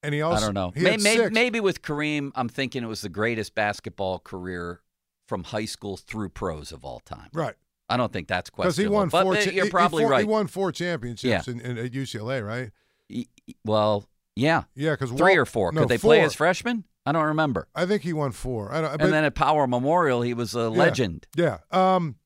and 0.03 0.14
he 0.14 0.21
also 0.23 0.42
I 0.42 0.47
don't 0.47 0.55
know. 0.55 0.73
May, 0.77 0.97
may, 0.99 1.29
maybe 1.31 1.61
with 1.61 1.83
Kareem, 1.83 2.33
I'm 2.35 2.49
thinking 2.49 2.83
it 2.83 2.87
was 2.87 3.01
the 3.01 3.09
greatest 3.09 3.55
basketball 3.55 4.18
career 4.18 4.83
from 5.27 5.44
high 5.44 5.64
school 5.64 5.97
through 5.97 6.31
pros 6.31 6.73
of 6.73 6.85
all 6.85 7.01
time. 7.01 7.29
right. 7.33 7.55
I 7.90 7.97
don't 7.97 8.12
think 8.12 8.29
that's 8.29 8.51
Because 8.51 8.77
he 8.77 8.87
won 8.87 9.09
four. 9.09 9.21
uh, 9.35 9.37
cha- 9.37 9.51
you're 9.51 9.53
he- 9.53 9.61
he 9.62 9.71
probably 9.71 10.05
right. 10.05 10.21
He 10.21 10.25
won 10.27 10.47
four 10.47 10.71
championships 10.73 11.47
Yeah. 11.47 11.53
in, 11.55 11.61
in, 11.62 11.79
at 11.79 11.92
UCLA, 11.92 12.47
right? 12.47 12.71
Y- 13.09 13.25
y- 13.49 13.55
well, 13.64 14.07
yeah, 14.37 14.64
Yeah, 14.75 14.90
because 14.90 15.11
three 15.11 15.38
or 15.38 15.47
four. 15.47 15.73
No, 15.73 15.81
Could 15.81 15.88
they 15.88 15.97
play 15.97 16.21
as 16.21 16.35
freshmen? 16.35 16.85
I 17.07 17.12
don't 17.12 17.25
remember. 17.25 17.66
I 17.75 17.87
think 17.87 18.03
he 18.03 18.12
won 18.12 18.33
four. 18.33 18.71
I 18.75 18.83
don't. 18.83 18.92
but- 18.92 19.01
and 19.05 19.12
then 19.14 19.25
at 19.25 19.35
Power 19.35 19.66
Memorial, 19.66 20.21
he 20.21 20.35
was 20.35 20.55
a 20.55 20.59
Yeah. 20.59 20.66
legend. 20.68 21.27
Yeah. 21.35 21.59
Um, 21.71 22.16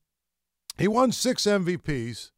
he 0.77 0.89
won 0.89 1.13
six 1.13 1.43
MVPs. 1.47 2.31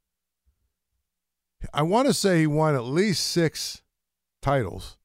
I 1.73 1.81
want 1.81 2.07
to 2.07 2.13
say 2.13 2.39
he 2.39 2.47
won 2.47 2.75
at 2.75 2.83
least 2.83 3.25
six 3.27 3.81
titles, 4.41 4.97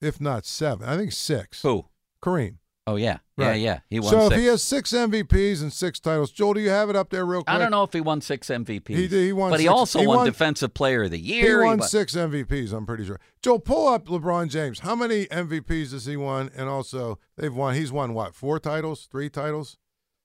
if 0.00 0.20
not 0.20 0.44
seven. 0.46 0.88
I 0.88 0.96
think 0.96 1.12
six. 1.12 1.62
Who? 1.62 1.86
Kareem. 2.22 2.56
Oh 2.86 2.96
yeah, 2.96 3.18
yeah, 3.36 3.48
Right. 3.48 3.60
yeah. 3.60 3.80
He 3.90 4.00
won 4.00 4.10
so 4.10 4.20
six. 4.28 4.32
if 4.34 4.40
he 4.40 4.46
has 4.46 4.62
six 4.62 4.92
MVPs 4.92 5.60
and 5.60 5.70
six 5.70 6.00
titles, 6.00 6.30
Joel, 6.32 6.54
do 6.54 6.60
you 6.60 6.70
have 6.70 6.88
it 6.88 6.96
up 6.96 7.10
there 7.10 7.26
real 7.26 7.42
quick? 7.44 7.54
I 7.54 7.58
don't 7.58 7.70
know 7.70 7.82
if 7.82 7.92
he 7.92 8.00
won 8.00 8.22
six 8.22 8.48
MVPs. 8.48 8.88
He 8.96 9.06
he 9.08 9.32
won 9.34 9.50
but 9.50 9.60
he 9.60 9.66
six- 9.66 9.72
also 9.72 9.98
he 10.00 10.06
won, 10.06 10.16
won- 10.18 10.26
Defensive 10.26 10.72
Player 10.72 11.02
of 11.02 11.10
the 11.10 11.18
He 11.18 11.34
Year. 11.40 11.62
won 11.64 11.80
won- 11.80 11.88
six 11.88 12.14
MVPs. 12.16 12.72
I'm 12.72 12.86
pretty 12.86 13.04
sure. 13.04 13.20
Joel, 13.42 13.58
pull 13.58 13.88
up 13.88 14.06
LeBron 14.06 14.48
James. 14.48 14.78
How 14.80 14.94
many 14.94 15.26
MVPs 15.26 15.90
does 15.90 16.06
he 16.06 16.16
won? 16.16 16.50
And 16.56 16.66
also, 16.70 17.18
they've 17.36 17.54
won. 17.54 17.74
He's 17.74 17.92
won 17.92 18.14
what? 18.14 18.34
Four 18.34 18.58
titles? 18.58 19.06
Three 19.10 19.28
titles? 19.28 19.76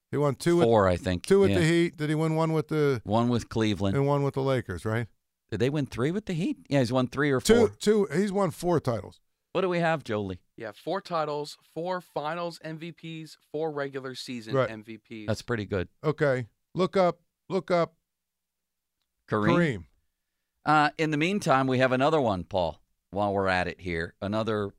He 0.10 0.16
won 0.18 0.36
two. 0.36 0.56
with- 0.58 0.64
Four, 0.66 0.88
I 0.88 0.96
think. 0.96 1.26
Two 1.26 1.42
with 1.42 1.50
yeah. 1.50 1.60
the 1.60 1.66
Heat. 1.66 1.98
Did 1.98 2.08
he 2.08 2.16
win 2.16 2.36
one 2.36 2.54
with 2.54 2.70
the 2.70 3.02
One 3.04 3.28
with 3.28 3.50
Cleveland. 3.50 3.98
and 3.98 4.08
one 4.08 4.24
with 4.24 4.36
the 4.36 4.42
Lakers? 4.42 4.86
Right. 4.86 5.08
Did 5.54 5.60
they 5.60 5.70
win 5.70 5.86
three 5.86 6.10
with 6.10 6.26
the 6.26 6.34
Heat? 6.34 6.58
Yeah, 6.68 6.80
he's 6.80 6.92
won 6.92 7.06
three 7.06 7.30
or 7.30 7.40
Two. 7.40 7.54
four. 7.54 7.70
Two. 7.70 8.08
He's 8.12 8.32
won 8.32 8.50
four 8.50 8.80
titles. 8.80 9.20
What 9.52 9.62
do 9.62 9.70
we 9.70 9.78
have, 9.78 10.04
Jolie? 10.04 10.40
Yeah, 10.58 10.72
four 10.72 11.00
titles, 11.00 11.60
four 11.76 12.02
finals 12.02 12.58
MVPs, 12.66 13.38
four 13.52 13.72
regular 13.72 14.16
season 14.16 14.56
Right. 14.56 14.68
MVPs. 14.72 15.28
That's 15.28 15.44
pretty 15.44 15.66
good. 15.68 15.90
Okay. 16.04 16.48
Look 16.74 16.98
up. 16.98 17.20
Look 17.50 17.70
up. 17.70 17.94
Kareem. 19.30 19.46
Kareem. 19.56 19.84
Uh, 20.66 20.90
in 20.98 21.12
the 21.12 21.18
meantime, 21.18 21.68
we 21.68 21.78
have 21.78 21.92
another 21.92 22.20
one, 22.20 22.46
Paul, 22.46 22.82
while 23.12 23.32
we're 23.32 23.48
at 23.48 23.68
it 23.68 23.80
here. 23.80 24.16
Another 24.24 24.72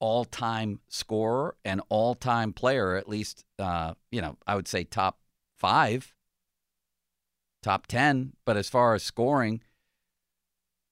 all 0.00 0.24
time 0.24 0.80
scorer 0.88 1.56
and 1.62 1.82
all 1.90 2.14
time 2.14 2.54
player, 2.54 2.96
at 2.96 3.06
least, 3.06 3.44
uh, 3.58 3.92
you 4.10 4.22
know, 4.22 4.38
I 4.46 4.54
would 4.54 4.66
say 4.66 4.82
top 4.84 5.18
five, 5.58 6.14
top 7.62 7.86
10. 7.86 8.32
But 8.46 8.56
as 8.56 8.70
far 8.70 8.94
as 8.94 9.02
scoring, 9.02 9.60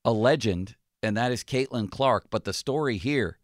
a 0.05 0.13
legend, 0.13 0.77
and 1.03 1.17
that 1.17 1.33
is 1.33 1.45
Caitlin 1.45 1.91
Clark. 1.91 2.27
But 2.31 2.45
the 2.45 2.53
story 2.53 2.97
here 2.97 3.39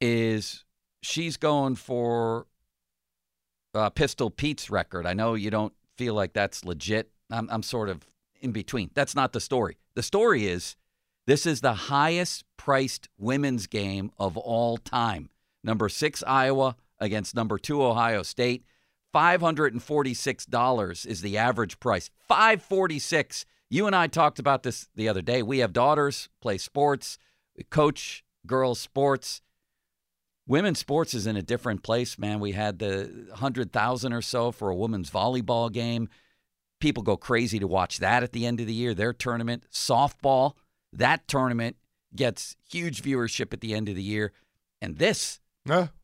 is 0.00 0.64
she's 1.02 1.36
going 1.36 1.76
for 1.76 2.46
uh, 3.74 3.90
Pistol 3.90 4.30
Pete's 4.30 4.70
record. 4.70 5.06
I 5.06 5.14
know 5.14 5.34
you 5.34 5.50
don't 5.50 5.72
feel 5.96 6.14
like 6.14 6.32
that's 6.32 6.64
legit. 6.64 7.10
I'm, 7.30 7.48
I'm 7.50 7.62
sort 7.62 7.88
of 7.88 8.06
in 8.40 8.52
between. 8.52 8.90
That's 8.94 9.14
not 9.14 9.32
the 9.32 9.40
story. 9.40 9.76
The 9.94 10.02
story 10.02 10.46
is 10.46 10.76
this 11.26 11.46
is 11.46 11.60
the 11.60 11.74
highest 11.74 12.44
priced 12.56 13.08
women's 13.18 13.66
game 13.66 14.10
of 14.18 14.36
all 14.36 14.76
time. 14.76 15.30
Number 15.62 15.88
six, 15.88 16.22
Iowa 16.26 16.76
against 16.98 17.34
number 17.34 17.58
two, 17.58 17.82
Ohio 17.82 18.22
State. 18.22 18.64
$546 19.14 21.06
is 21.06 21.22
the 21.22 21.38
average 21.38 21.78
price. 21.78 22.10
546. 22.28 23.46
You 23.74 23.88
and 23.88 23.96
I 23.96 24.06
talked 24.06 24.38
about 24.38 24.62
this 24.62 24.86
the 24.94 25.08
other 25.08 25.20
day. 25.20 25.42
We 25.42 25.58
have 25.58 25.72
daughters, 25.72 26.28
play 26.40 26.58
sports, 26.58 27.18
coach 27.70 28.24
girls 28.46 28.78
sports. 28.78 29.42
Women's 30.46 30.78
sports 30.78 31.12
is 31.12 31.26
in 31.26 31.36
a 31.36 31.42
different 31.42 31.82
place, 31.82 32.16
man. 32.16 32.38
We 32.38 32.52
had 32.52 32.78
the 32.78 33.26
100,000 33.30 34.12
or 34.12 34.22
so 34.22 34.52
for 34.52 34.70
a 34.70 34.76
women's 34.76 35.10
volleyball 35.10 35.72
game. 35.72 36.08
People 36.78 37.02
go 37.02 37.16
crazy 37.16 37.58
to 37.58 37.66
watch 37.66 37.98
that 37.98 38.22
at 38.22 38.30
the 38.30 38.46
end 38.46 38.60
of 38.60 38.68
the 38.68 38.72
year, 38.72 38.94
their 38.94 39.12
tournament. 39.12 39.64
Softball, 39.72 40.52
that 40.92 41.26
tournament 41.26 41.74
gets 42.14 42.54
huge 42.70 43.02
viewership 43.02 43.52
at 43.52 43.60
the 43.60 43.74
end 43.74 43.88
of 43.88 43.96
the 43.96 44.04
year. 44.04 44.30
And 44.80 44.98
this, 44.98 45.40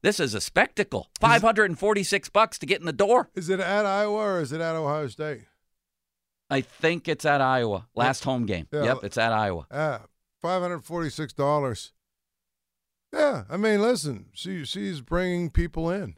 this 0.02 0.18
is 0.18 0.34
a 0.34 0.40
spectacle. 0.40 1.08
546 1.20 2.30
bucks 2.30 2.58
to 2.58 2.66
get 2.66 2.80
in 2.80 2.86
the 2.86 2.92
door. 2.92 3.30
Is 3.36 3.48
it 3.48 3.60
at 3.60 3.86
Iowa 3.86 4.18
or 4.18 4.40
is 4.40 4.50
it 4.50 4.60
at 4.60 4.74
Ohio 4.74 5.06
State? 5.06 5.42
I 6.50 6.60
think 6.62 7.08
it's 7.08 7.24
at 7.24 7.40
Iowa. 7.40 7.86
Last 7.94 8.24
home 8.24 8.46
game. 8.46 8.66
Yeah. 8.72 8.84
Yep, 8.84 9.04
it's 9.04 9.18
at 9.18 9.32
Iowa. 9.32 9.66
Ah, 9.70 10.02
five 10.42 10.62
hundred 10.62 10.84
forty-six 10.84 11.32
dollars. 11.32 11.92
Yeah, 13.12 13.44
I 13.50 13.56
mean, 13.56 13.80
listen, 13.82 14.26
she 14.32 14.64
she's 14.64 15.00
bringing 15.00 15.50
people 15.50 15.90
in. 15.90 16.16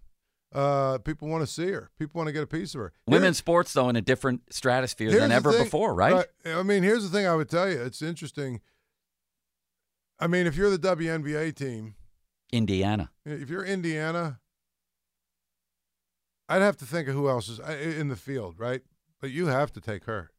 Uh, 0.55 0.99
people 0.99 1.29
want 1.29 1.43
to 1.43 1.47
see 1.47 1.71
her. 1.71 1.91
People 1.99 2.19
want 2.19 2.29
to 2.29 2.33
get 2.33 2.43
a 2.43 2.47
piece 2.47 2.75
of 2.75 2.81
her. 2.83 2.93
Women's 3.07 3.39
sports, 3.39 3.73
though, 3.73 3.89
in 3.89 3.97
a 3.97 4.03
different 4.03 4.43
stratosphere 4.53 5.11
than 5.11 5.33
ever 5.33 5.51
thing- 5.53 5.65
before, 5.65 5.95
right? 5.95 6.27
I 6.45 6.63
mean, 6.63 6.83
here's 6.83 7.03
the 7.03 7.09
thing 7.09 7.27
I 7.27 7.35
would 7.35 7.49
tell 7.49 7.71
you. 7.71 7.81
It's 7.81 8.03
interesting. 8.03 8.61
I 10.21 10.27
mean, 10.27 10.47
if 10.47 10.55
you're 10.55 10.71
the 10.71 10.79
WNBA 10.79 11.57
team, 11.57 11.95
Indiana. 12.53 13.11
if 13.25 13.49
you're 13.49 13.65
Indiana, 13.65 14.41
I'd 16.49 16.61
have 16.61 16.77
to 16.79 16.85
think 16.85 17.09
of 17.09 17.15
who 17.15 17.29
else 17.31 17.49
is 17.49 17.59
in 17.59 18.09
the 18.09 18.17
field, 18.17 18.59
right? 18.59 18.83
But 19.23 19.31
you 19.31 19.47
have 19.47 19.73
to 19.73 19.81
take 19.81 20.05
her 20.05 20.31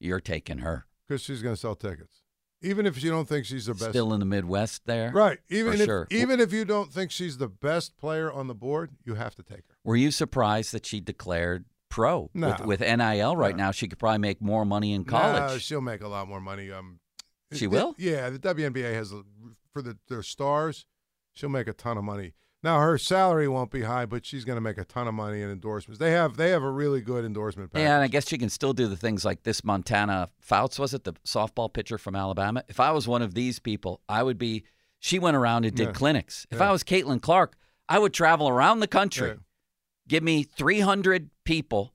You're 0.00 0.18
taking 0.20 0.58
her. 0.58 0.86
because 1.06 1.22
she's 1.22 1.42
going 1.42 1.54
to 1.54 1.60
sell 1.60 1.76
tickets, 1.76 2.22
even 2.62 2.86
if 2.86 3.00
you 3.04 3.10
don't 3.10 3.28
think 3.28 3.44
she's 3.46 3.66
the 3.66 3.74
best. 3.74 3.90
Still 3.90 4.12
in 4.14 4.18
the 4.20 4.26
Midwest 4.26 4.86
there. 4.86 5.12
Right. 5.12 5.38
Even 5.50 5.74
if 5.74 5.84
sure. 5.84 6.08
even 6.10 6.40
if 6.40 6.52
you 6.52 6.64
don't 6.64 6.90
think 6.92 7.10
she's 7.12 7.38
the 7.38 7.46
best 7.48 7.96
player 7.98 8.32
on 8.32 8.46
the 8.48 8.54
board, 8.54 8.90
you 9.04 9.14
have 9.14 9.34
to 9.36 9.42
take 9.44 9.58
her. 9.68 9.76
Were 9.84 9.96
you 9.96 10.10
surprised 10.10 10.72
that 10.72 10.86
she 10.86 10.98
declared 11.00 11.66
pro? 11.90 12.30
No. 12.34 12.48
With, 12.64 12.66
with 12.66 12.80
NIL 12.80 13.36
right 13.36 13.56
No. 13.56 13.64
now, 13.64 13.70
she 13.70 13.86
could 13.86 13.98
probably 13.98 14.18
make 14.18 14.40
more 14.40 14.64
money 14.64 14.92
in 14.94 15.04
college. 15.04 15.38
Nah, 15.52 15.58
she'll 15.58 15.80
make 15.82 16.00
a 16.00 16.08
lot 16.08 16.26
more 16.26 16.40
money. 16.40 16.72
Um, 16.72 17.00
She 17.52 17.66
it- 17.66 17.70
will? 17.70 17.94
Yeah, 17.98 18.30
the 18.30 18.38
WNBA 18.38 18.94
has 18.94 19.12
for 19.74 19.82
the 19.82 19.98
their 20.08 20.22
stars, 20.22 20.86
she'll 21.32 21.48
make 21.50 21.68
a 21.68 21.72
ton 21.74 21.98
of 21.98 22.04
money. 22.04 22.32
Now 22.62 22.78
her 22.78 22.96
salary 22.96 23.48
won't 23.48 23.70
be 23.72 23.82
high, 23.82 24.06
but 24.06 24.24
she's 24.24 24.44
going 24.44 24.56
to 24.56 24.60
make 24.60 24.78
a 24.78 24.84
ton 24.84 25.08
of 25.08 25.14
money 25.14 25.42
in 25.42 25.50
endorsements. 25.50 25.98
They 25.98 26.12
have 26.12 26.36
they 26.36 26.50
have 26.50 26.62
a 26.62 26.70
really 26.70 27.00
good 27.00 27.24
endorsement 27.24 27.72
package. 27.72 27.84
yeah, 27.86 27.94
and 27.96 28.04
I 28.04 28.06
guess 28.08 28.28
she 28.28 28.38
can 28.38 28.48
still 28.50 28.72
do 28.72 28.86
the 28.86 28.96
things 28.96 29.24
like 29.24 29.42
this 29.42 29.64
Montana 29.64 30.28
Fouts, 30.40 30.78
was 30.78 30.94
it? 30.94 31.02
The 31.04 31.14
softball 31.26 31.72
pitcher 31.72 31.98
from 31.98 32.14
Alabama. 32.14 32.62
If 32.68 32.78
I 32.78 32.92
was 32.92 33.08
one 33.08 33.20
of 33.22 33.34
these 33.34 33.58
people, 33.58 34.00
I 34.08 34.22
would 34.22 34.38
be. 34.38 34.64
She 35.00 35.18
went 35.18 35.36
around 35.36 35.64
and 35.64 35.74
did 35.74 35.88
Yeah. 35.88 35.92
clinics. 35.92 36.46
If 36.52 36.58
Yeah. 36.60 36.68
I 36.68 36.72
was 36.72 36.84
Caitlin 36.84 37.20
Clark, 37.20 37.56
I 37.88 37.98
would 37.98 38.14
travel 38.14 38.48
around 38.48 38.78
the 38.78 38.86
country. 38.86 39.28
Yeah. 39.30 39.34
Give 40.06 40.22
me 40.22 40.44
300 40.44 41.30
people 41.44 41.92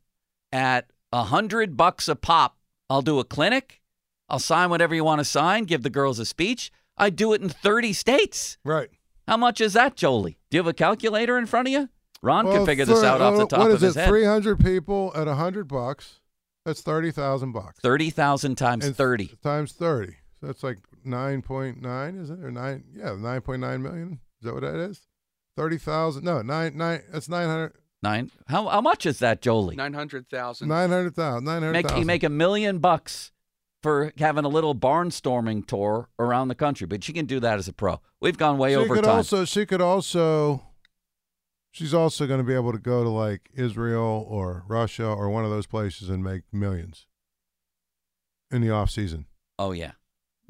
at 0.52 0.92
a 1.14 1.24
100 1.24 1.78
bucks 1.78 2.10
a 2.10 2.16
pop. 2.18 2.58
I'll 2.90 3.02
do 3.02 3.20
a 3.20 3.24
clinic. 3.24 3.82
I'll 4.28 4.40
sign 4.40 4.70
whatever 4.70 4.94
you 4.94 5.06
want 5.06 5.20
to 5.20 5.26
sign, 5.26 5.64
give 5.64 5.84
the 5.84 5.90
girls 5.90 6.20
a 6.20 6.26
speech. 6.26 6.70
I'd 6.98 7.16
do 7.16 7.32
it 7.32 7.42
in 7.42 7.48
30 7.48 7.94
states. 7.94 8.58
Right. 8.66 8.90
How 9.28 9.38
much 9.38 9.60
is 9.62 9.74
that, 9.74 9.96
Jolie? 9.96 10.38
Do 10.50 10.58
you 10.58 10.60
have 10.60 10.68
a 10.68 10.74
calculator 10.74 11.38
in 11.38 11.46
front 11.46 11.68
of 11.68 11.72
you? 11.74 11.90
Ron 12.22 12.46
Well, 12.48 12.58
can 12.58 12.66
figure 12.66 12.86
this 12.86 13.00
thir- 13.02 13.06
out 13.08 13.22
off 13.22 13.38
the 13.38 13.46
top 13.46 13.60
What 13.60 13.72
of 13.72 13.76
is 13.78 13.82
his 13.82 13.98
it? 13.98 14.02
head. 14.02 14.08
Three 14.10 14.26
hundred 14.26 14.60
people 14.64 15.12
at 15.16 15.28
a 15.28 15.36
hundred 15.36 15.68
bucks. 15.68 16.20
That's 16.66 16.82
thirty 16.82 17.12
thousand 17.12 17.52
bucks. 17.54 17.80
30,000 17.82 18.56
times 18.58 18.86
And 18.86 18.96
30. 18.96 19.32
times 19.44 19.72
thirty. 19.74 20.14
So 20.42 20.48
that's 20.48 20.64
like 20.64 20.80
nine 21.04 21.42
point 21.42 21.82
nine, 21.82 22.16
is 22.18 22.30
it? 22.30 22.40
Or 22.40 22.52
nine? 22.52 22.84
Yeah, 22.94 23.16
nine 23.18 23.42
point 23.42 23.62
nine 23.62 23.82
million. 23.82 24.20
Is 24.42 24.46
that 24.46 24.54
what 24.54 24.62
that 24.62 24.76
is? 24.76 25.02
Thirty 25.56 25.78
thousand? 25.78 26.24
No, 26.26 26.42
nine 26.42 26.76
nine. 26.78 27.02
That's 27.12 27.30
nine 27.30 27.48
hundred. 27.48 27.74
Nine. 28.04 28.32
How, 28.48 28.68
how 28.68 28.80
much 28.82 29.08
is 29.08 29.18
that, 29.20 29.42
Jolie? 29.42 29.76
900,000. 29.76 30.68
Nine 30.68 30.90
hundred 30.92 31.16
thousand. 31.16 31.46
Nine 31.46 31.62
hundred 31.64 31.72
Make, 31.74 31.88
thousand. 31.88 32.00
you 32.00 32.06
make 32.06 32.24
a 32.24 32.30
million 32.30 32.78
bucks 32.80 33.32
for 33.88 34.12
having 34.18 34.44
a 34.44 34.50
little 34.50 34.76
barnstorming 34.76 35.66
tour 35.66 36.10
around 36.20 36.50
the 36.50 36.56
country, 36.56 36.86
but 36.86 37.06
she 37.06 37.14
can 37.14 37.26
do 37.26 37.40
that 37.40 37.58
as 37.58 37.70
a 37.70 37.74
pro. 37.74 38.02
We've 38.20 38.38
gone 38.38 38.58
way 38.58 38.72
she 38.72 38.76
over 38.76 38.96
could 38.96 39.06
time. 39.06 39.16
also. 39.16 39.46
She 39.46 39.66
could 39.66 39.80
also. 39.80 40.62
She's 41.72 41.94
also 41.94 42.28
going 42.28 42.40
to 42.40 42.44
be 42.44 42.54
able 42.54 42.74
to 42.74 42.80
go 42.80 43.04
to 43.06 43.10
like 43.10 43.50
Israel 43.56 44.26
or 44.28 44.66
Russia 44.68 45.06
or 45.08 45.30
one 45.30 45.46
of 45.46 45.52
those 45.52 45.68
places 45.68 46.10
and 46.10 46.22
make 46.22 46.42
millions 46.52 47.06
in 48.52 48.62
the 48.62 48.72
off 48.72 48.90
season. 48.90 49.26
oh, 49.58 49.72
yeah. 49.72 49.92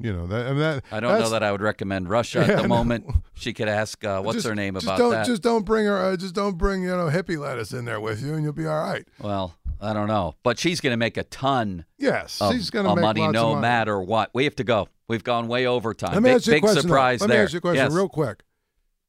You 0.00 0.12
know 0.12 0.26
that. 0.26 0.46
I, 0.46 0.50
mean, 0.50 0.58
that, 0.60 0.84
I 0.90 0.98
don't 1.00 1.20
know 1.20 1.30
that 1.30 1.42
I 1.44 1.52
would 1.52 1.60
recommend 1.62 2.08
Russia 2.08 2.38
Yeah, 2.46 2.54
at 2.54 2.56
the 2.56 2.62
no. 2.62 2.68
moment. 2.68 3.06
She 3.34 3.52
could 3.52 3.68
ask, 3.68 4.04
uh, 4.04 4.20
what's 4.20 4.36
Just- 4.38 4.46
her 4.48 4.54
name 4.56 4.74
just 4.74 4.86
about 4.86 4.98
don't, 4.98 5.10
that? 5.12 5.26
Just 5.26 5.42
don't 5.42 5.64
bring 5.64 5.86
her. 5.86 5.96
Uh, 5.96 6.16
just 6.16 6.34
don't 6.34 6.56
bring 6.58 6.82
you 6.82 6.88
know 6.88 7.08
hippie 7.08 7.38
lettuce 7.38 7.72
in 7.72 7.84
there 7.84 8.00
with 8.00 8.20
you, 8.22 8.34
and 8.34 8.42
you'll 8.42 8.52
be 8.52 8.66
all 8.66 8.80
right. 8.80 9.06
Well, 9.20 9.56
I 9.80 9.92
don't 9.92 10.08
know. 10.08 10.34
But 10.42 10.58
she's 10.58 10.80
going 10.80 10.92
to 10.92 10.96
make 10.96 11.16
a 11.16 11.24
ton 11.24 11.84
Yes, 11.98 12.40
of, 12.40 12.52
she's 12.52 12.70
going 12.70 12.84
to 12.86 12.94
make 12.96 13.02
money 13.02 13.20
no 13.28 13.48
of 13.48 13.54
money. 13.56 13.60
matter 13.62 14.00
what. 14.00 14.30
We 14.34 14.44
have 14.44 14.56
to 14.56 14.64
go. 14.64 14.88
We've 15.08 15.24
gone 15.24 15.48
way 15.48 15.66
over 15.66 15.94
time. 15.94 16.14
Let 16.14 16.22
me 16.22 16.30
big 16.30 16.36
ask 16.36 16.46
you 16.48 16.54
a 16.56 16.60
question. 16.60 16.82
surprise 16.82 17.20
Let 17.20 17.28
there. 17.28 17.38
me 17.38 17.42
ask 17.44 17.52
you 17.52 17.58
a 17.58 17.60
question 17.60 17.84
Yes. 17.84 17.92
real 17.92 18.08
quick. 18.08 18.42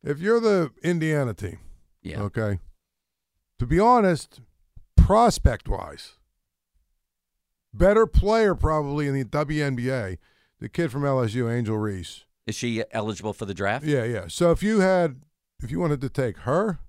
If 0.04 0.20
you're 0.20 0.40
the 0.40 0.72
Indiana 0.84 1.34
team, 1.34 1.60
Yeah. 2.04 2.22
okay, 2.22 2.60
to 3.58 3.66
be 3.66 3.80
honest, 3.80 4.40
prospect 4.96 5.68
wise, 5.68 6.14
better 7.74 8.06
player 8.08 8.56
probably 8.56 9.08
in 9.08 9.14
the 9.14 9.26
WNBA, 9.26 10.18
the 10.60 10.70
kid 10.70 10.92
from 10.92 11.04
LSU, 11.04 11.52
Angel 11.52 11.78
Reese. 11.78 12.26
Is 12.48 12.56
she 12.56 12.84
eligible 12.92 13.34
for 13.34 13.46
the 13.46 13.54
draft? 13.54 13.86
Yeah, 13.86 14.04
yeah. 14.06 14.26
So 14.28 14.52
if 14.52 14.64
you 14.64 14.80
had, 14.80 15.22
if 15.62 15.70
you 15.72 15.80
wanted 15.80 16.02
to 16.02 16.10
take 16.10 16.38
her, 16.40 16.80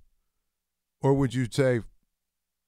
or 1.02 1.12
would 1.14 1.34
you 1.34 1.46
say, 1.50 1.80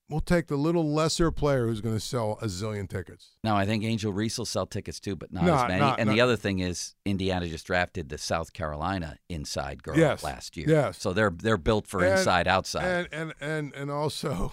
we'll 0.08 0.20
take 0.20 0.46
the 0.48 0.56
little 0.56 0.92
lesser 0.92 1.30
player 1.30 1.66
who's 1.66 1.80
going 1.80 1.94
to 1.94 2.00
sell 2.00 2.38
a 2.42 2.46
zillion 2.46 2.88
tickets? 2.88 3.30
No, 3.42 3.56
I 3.56 3.64
think 3.66 3.82
Angel 3.84 4.12
Reese 4.12 4.36
will 4.38 4.44
sell 4.46 4.66
tickets 4.66 5.00
too, 5.00 5.16
but 5.16 5.32
not, 5.32 5.44
Not- 5.44 5.64
as 5.64 5.68
many. 5.68 5.80
not- 5.80 6.00
and 6.00 6.10
the 6.10 6.20
other 6.20 6.36
thing 6.36 6.58
is, 6.60 6.94
Indiana 7.04 7.48
just 7.48 7.66
drafted 7.66 8.08
the 8.08 8.18
South 8.18 8.52
Carolina 8.52 9.16
inside 9.28 9.82
girl 9.82 9.96
Yes, 9.96 10.22
last 10.22 10.56
year. 10.56 10.66
yes. 10.68 10.98
So 11.00 11.12
they're 11.12 11.30
they're 11.30 11.56
built 11.56 11.86
for 11.86 12.04
And- 12.04 12.18
inside 12.18 12.46
outside. 12.48 12.84
And 12.84 13.08
and 13.12 13.34
and 13.40 13.74
and 13.74 13.90
also, 13.90 14.52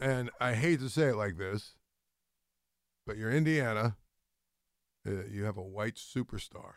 and 0.00 0.30
I 0.40 0.54
hate 0.54 0.80
to 0.80 0.88
say 0.88 1.08
it 1.10 1.16
like 1.16 1.36
this, 1.36 1.74
but 3.06 3.16
you're 3.16 3.30
Indiana. 3.30 3.96
Uh, 5.06 5.24
you 5.30 5.44
have 5.44 5.56
a 5.56 5.62
white 5.62 5.94
superstar. 5.94 6.74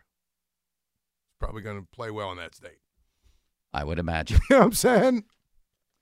It's 1.28 1.38
probably 1.40 1.62
going 1.62 1.80
to 1.82 1.86
play 1.92 2.10
well 2.10 2.32
in 2.32 2.38
that 2.38 2.56
state. 2.56 2.80
I 3.74 3.84
would 3.84 4.00
imagine. 4.00 4.40
You 4.50 4.56
know 4.56 4.60
what 4.60 4.66
I'm 4.68 4.72
saying? 4.74 5.24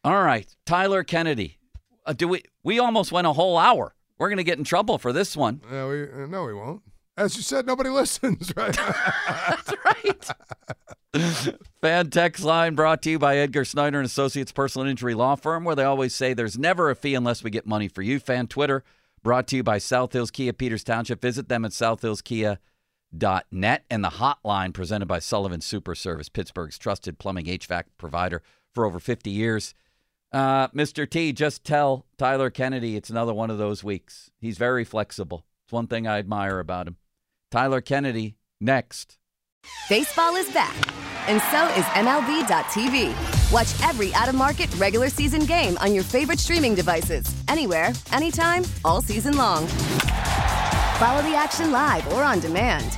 All 0.03 0.23
right, 0.23 0.47
Tyler 0.65 1.03
Kennedy. 1.03 1.59
Uh, 2.05 2.13
do 2.13 2.27
we? 2.27 2.43
We 2.63 2.79
almost 2.79 3.11
went 3.11 3.27
a 3.27 3.33
whole 3.33 3.57
hour. 3.57 3.93
We're 4.17 4.29
going 4.29 4.37
to 4.37 4.43
get 4.43 4.57
in 4.57 4.63
trouble 4.63 4.97
for 4.97 5.13
this 5.13 5.37
one. 5.37 5.61
No, 5.71 5.89
we 5.89 6.03
uh, 6.03 6.25
no, 6.27 6.45
we 6.45 6.53
won't. 6.53 6.81
As 7.17 7.35
you 7.35 7.43
said, 7.43 7.67
nobody 7.67 7.89
listens, 7.89 8.51
right? 8.55 8.73
That's 8.75 9.73
right. 9.85 10.29
Fan 11.81 12.09
text 12.09 12.43
line 12.43 12.73
brought 12.73 13.01
to 13.03 13.11
you 13.11 13.19
by 13.19 13.37
Edgar 13.37 13.65
Snyder 13.65 13.99
and 13.99 14.05
Associates 14.05 14.51
Personal 14.51 14.87
Injury 14.87 15.13
Law 15.13 15.35
Firm, 15.35 15.63
where 15.65 15.75
they 15.75 15.83
always 15.83 16.15
say 16.15 16.33
there's 16.33 16.57
never 16.57 16.89
a 16.89 16.95
fee 16.95 17.13
unless 17.15 17.43
we 17.43 17.51
get 17.51 17.67
money 17.67 17.87
for 17.87 18.01
you. 18.01 18.19
Fan 18.19 18.47
Twitter 18.47 18.83
brought 19.21 19.45
to 19.47 19.57
you 19.57 19.63
by 19.63 19.77
South 19.77 20.13
Hills 20.13 20.31
Kia 20.31 20.53
Peters 20.53 20.83
Township. 20.83 21.21
Visit 21.21 21.47
them 21.49 21.65
at 21.65 21.71
southhillskia.net 21.71 23.85
and 23.89 24.03
the 24.03 24.09
hotline 24.09 24.73
presented 24.73 25.07
by 25.07 25.19
Sullivan 25.19 25.61
Super 25.61 25.95
Service, 25.95 26.29
Pittsburgh's 26.29 26.77
trusted 26.77 27.19
plumbing 27.19 27.45
HVAC 27.45 27.83
provider 27.97 28.41
for 28.73 28.85
over 28.85 28.99
50 28.99 29.29
years. 29.29 29.73
Uh, 30.31 30.69
Mr. 30.69 31.09
T, 31.09 31.33
just 31.33 31.63
tell 31.63 32.05
Tyler 32.17 32.49
Kennedy 32.49 32.95
it's 32.95 33.09
another 33.09 33.33
one 33.33 33.49
of 33.49 33.57
those 33.57 33.83
weeks. 33.83 34.31
He's 34.39 34.57
very 34.57 34.85
flexible. 34.85 35.45
It's 35.65 35.73
one 35.73 35.87
thing 35.87 36.07
I 36.07 36.19
admire 36.19 36.59
about 36.59 36.87
him. 36.87 36.97
Tyler 37.49 37.81
Kennedy, 37.81 38.37
next. 38.59 39.17
Baseball 39.89 40.35
is 40.37 40.49
back, 40.53 40.75
and 41.27 41.41
so 41.51 41.67
is 41.77 41.85
MLB.tv. 41.93 43.51
Watch 43.51 43.89
every 43.89 44.13
out 44.13 44.29
of 44.29 44.35
market 44.35 44.73
regular 44.75 45.09
season 45.09 45.41
game 45.45 45.77
on 45.79 45.93
your 45.93 46.03
favorite 46.03 46.39
streaming 46.39 46.73
devices, 46.75 47.25
anywhere, 47.47 47.91
anytime, 48.13 48.63
all 48.85 49.01
season 49.01 49.35
long. 49.37 49.67
Follow 50.97 51.21
the 51.23 51.35
action 51.35 51.71
live 51.71 52.07
or 52.13 52.23
on 52.23 52.39
demand. 52.39 52.97